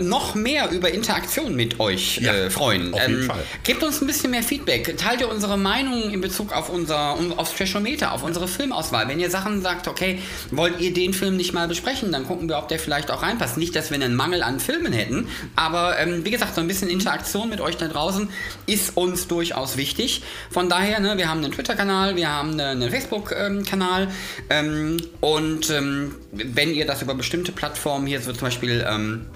[0.00, 2.94] noch mehr über Interaktion mit euch ja, äh, freuen.
[2.94, 3.42] Auf jeden ähm, Fall.
[3.64, 4.96] Gebt uns ein bisschen mehr Feedback.
[4.96, 9.08] Teilt ihr unsere Meinung in Bezug auf unser aufs Trashometer, auf unsere Filmauswahl.
[9.08, 10.20] Wenn ihr Sachen sagt, okay,
[10.50, 13.56] wollt ihr den Film nicht mal besprechen, dann gucken wir, ob der vielleicht auch reinpasst.
[13.56, 16.88] Nicht, dass wir einen Mangel an Filmen hätten, aber ähm, wie gesagt, so ein bisschen
[16.88, 18.28] Interaktion mit euch da draußen
[18.66, 20.22] ist uns durchaus wichtig.
[20.50, 24.08] Von daher, ne, wir haben einen Twitter-Kanal, wir haben einen Facebook-Kanal
[24.50, 29.26] ähm, und ähm, wenn ihr das über bestimmte Plattformen hier, so zum Beispiel ähm,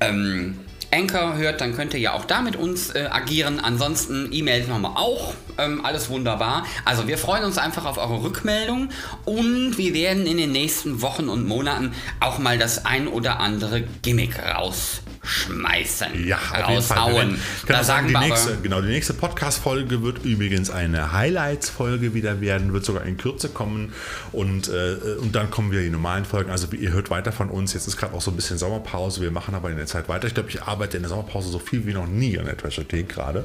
[0.00, 0.58] ähm,
[0.92, 3.60] Anchor hört, dann könnt ihr ja auch da mit uns äh, agieren.
[3.60, 5.34] Ansonsten E-Mails haben wir auch.
[5.58, 6.64] Ähm, alles wunderbar.
[6.84, 8.88] Also wir freuen uns einfach auf eure Rückmeldung
[9.24, 13.82] und wir werden in den nächsten Wochen und Monaten auch mal das ein oder andere
[14.02, 17.38] Gimmick raus schmeißen, ja, raushauen.
[17.66, 22.84] Da sagen die nächste, genau, die nächste Podcast-Folge wird übrigens eine Highlights-Folge wieder werden, wird
[22.84, 23.92] sogar in Kürze kommen
[24.32, 26.50] und, äh, und dann kommen wieder die normalen Folgen.
[26.50, 27.74] Also ihr hört weiter von uns.
[27.74, 29.20] Jetzt ist gerade auch so ein bisschen Sommerpause.
[29.20, 30.26] Wir machen aber in der Zeit weiter.
[30.26, 33.08] Ich glaube, ich arbeite in der Sommerpause so viel wie noch nie an der Trashothek
[33.08, 33.44] gerade.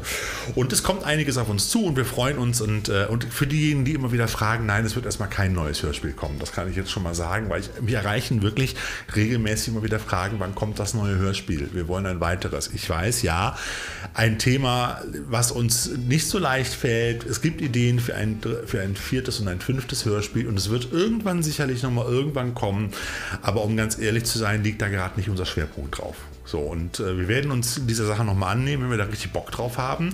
[0.56, 2.62] Und es kommt einiges auf uns zu und wir freuen uns.
[2.62, 5.84] Und, äh, und für diejenigen, die immer wieder fragen, nein, es wird erstmal kein neues
[5.84, 6.40] Hörspiel kommen.
[6.40, 8.76] Das kann ich jetzt schon mal sagen, weil ich, wir erreichen wirklich
[9.14, 11.65] regelmäßig immer wieder Fragen, wann kommt das neue Hörspiel?
[11.74, 12.70] Wir wollen ein weiteres.
[12.74, 13.58] Ich weiß, ja,
[14.14, 17.26] ein Thema, was uns nicht so leicht fällt.
[17.26, 20.92] Es gibt Ideen für ein, für ein viertes und ein fünftes Hörspiel und es wird
[20.92, 22.92] irgendwann sicherlich nochmal irgendwann kommen.
[23.42, 26.16] Aber um ganz ehrlich zu sein, liegt da gerade nicht unser Schwerpunkt drauf.
[26.46, 29.52] So, und äh, wir werden uns dieser Sache nochmal annehmen, wenn wir da richtig Bock
[29.52, 30.14] drauf haben.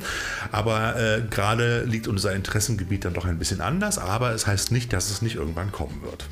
[0.52, 3.98] Aber äh, gerade liegt unser Interessengebiet dann doch ein bisschen anders.
[3.98, 6.26] Aber es heißt nicht, dass es nicht irgendwann kommen wird.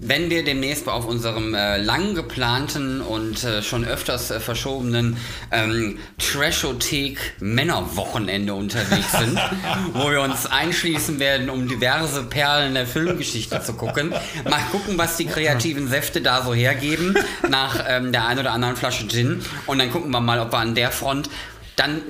[0.00, 5.16] Wenn wir demnächst auf unserem äh, lang geplanten und äh, schon öfters äh, verschobenen
[5.50, 9.38] ähm, Trashothek Männerwochenende unterwegs sind,
[9.94, 14.14] wo wir uns einschließen werden, um diverse Perlen der Filmgeschichte zu gucken.
[14.48, 17.16] Mal gucken, was die kreativen Säfte da so hergeben
[17.48, 19.42] nach ähm, der ein oder anderen Flasche Gin.
[19.66, 21.28] Und dann gucken wir mal, ob wir an der Front
[21.76, 22.02] dann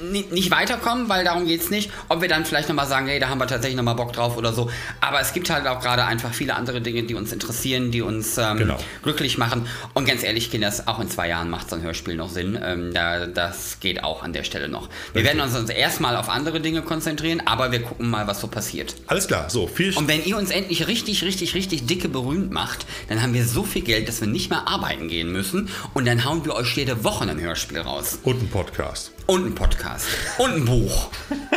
[0.00, 1.90] nicht weiterkommen, weil darum geht es nicht.
[2.08, 4.52] Ob wir dann vielleicht nochmal sagen, hey, da haben wir tatsächlich nochmal Bock drauf oder
[4.52, 4.70] so.
[5.00, 8.38] Aber es gibt halt auch gerade einfach viele andere Dinge, die uns interessieren, die uns
[8.38, 8.78] ähm, genau.
[9.02, 9.66] glücklich machen.
[9.94, 12.58] Und ganz ehrlich, Kinders, auch in zwei Jahren macht so ein Hörspiel noch Sinn.
[12.62, 14.88] Ähm, da, das geht auch an der Stelle noch.
[15.12, 15.36] Wir okay.
[15.36, 18.94] werden uns erstmal auf andere Dinge konzentrieren, aber wir gucken mal, was so passiert.
[19.06, 19.96] Alles klar, so viel.
[19.96, 23.64] Und wenn ihr uns endlich richtig, richtig, richtig dicke berühmt macht, dann haben wir so
[23.64, 25.68] viel Geld, dass wir nicht mehr arbeiten gehen müssen.
[25.94, 28.18] Und dann hauen wir euch jede Woche ein Hörspiel raus.
[28.22, 29.12] Und ein Podcast.
[29.30, 30.06] Und ein Podcast.
[30.38, 31.10] Und ein Buch.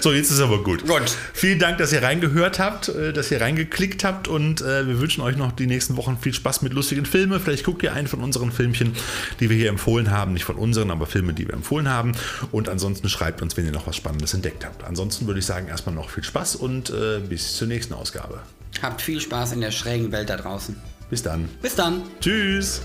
[0.00, 0.86] So, jetzt ist aber gut.
[0.86, 1.16] Gut.
[1.32, 5.22] Vielen Dank, dass ihr reingehört habt, äh, dass ihr reingeklickt habt und äh, wir wünschen
[5.22, 7.40] euch noch die nächsten Wochen viel Spaß mit lustigen Filmen.
[7.40, 8.92] Vielleicht guckt ihr einen von unseren Filmchen,
[9.40, 10.34] die wir hier empfohlen haben.
[10.34, 12.12] Nicht von unseren, aber Filme, die wir empfohlen haben.
[12.52, 14.84] Und ansonsten schreibt uns, wenn ihr noch was Spannendes entdeckt habt.
[14.84, 18.40] Ansonsten würde ich sagen, erstmal noch viel Spaß und äh, bis zur nächsten Ausgabe.
[18.82, 20.76] Habt viel Spaß in der schrägen Welt da draußen.
[21.10, 21.48] Bis dann.
[21.60, 22.02] Bis dann.
[22.20, 22.82] Tschüss.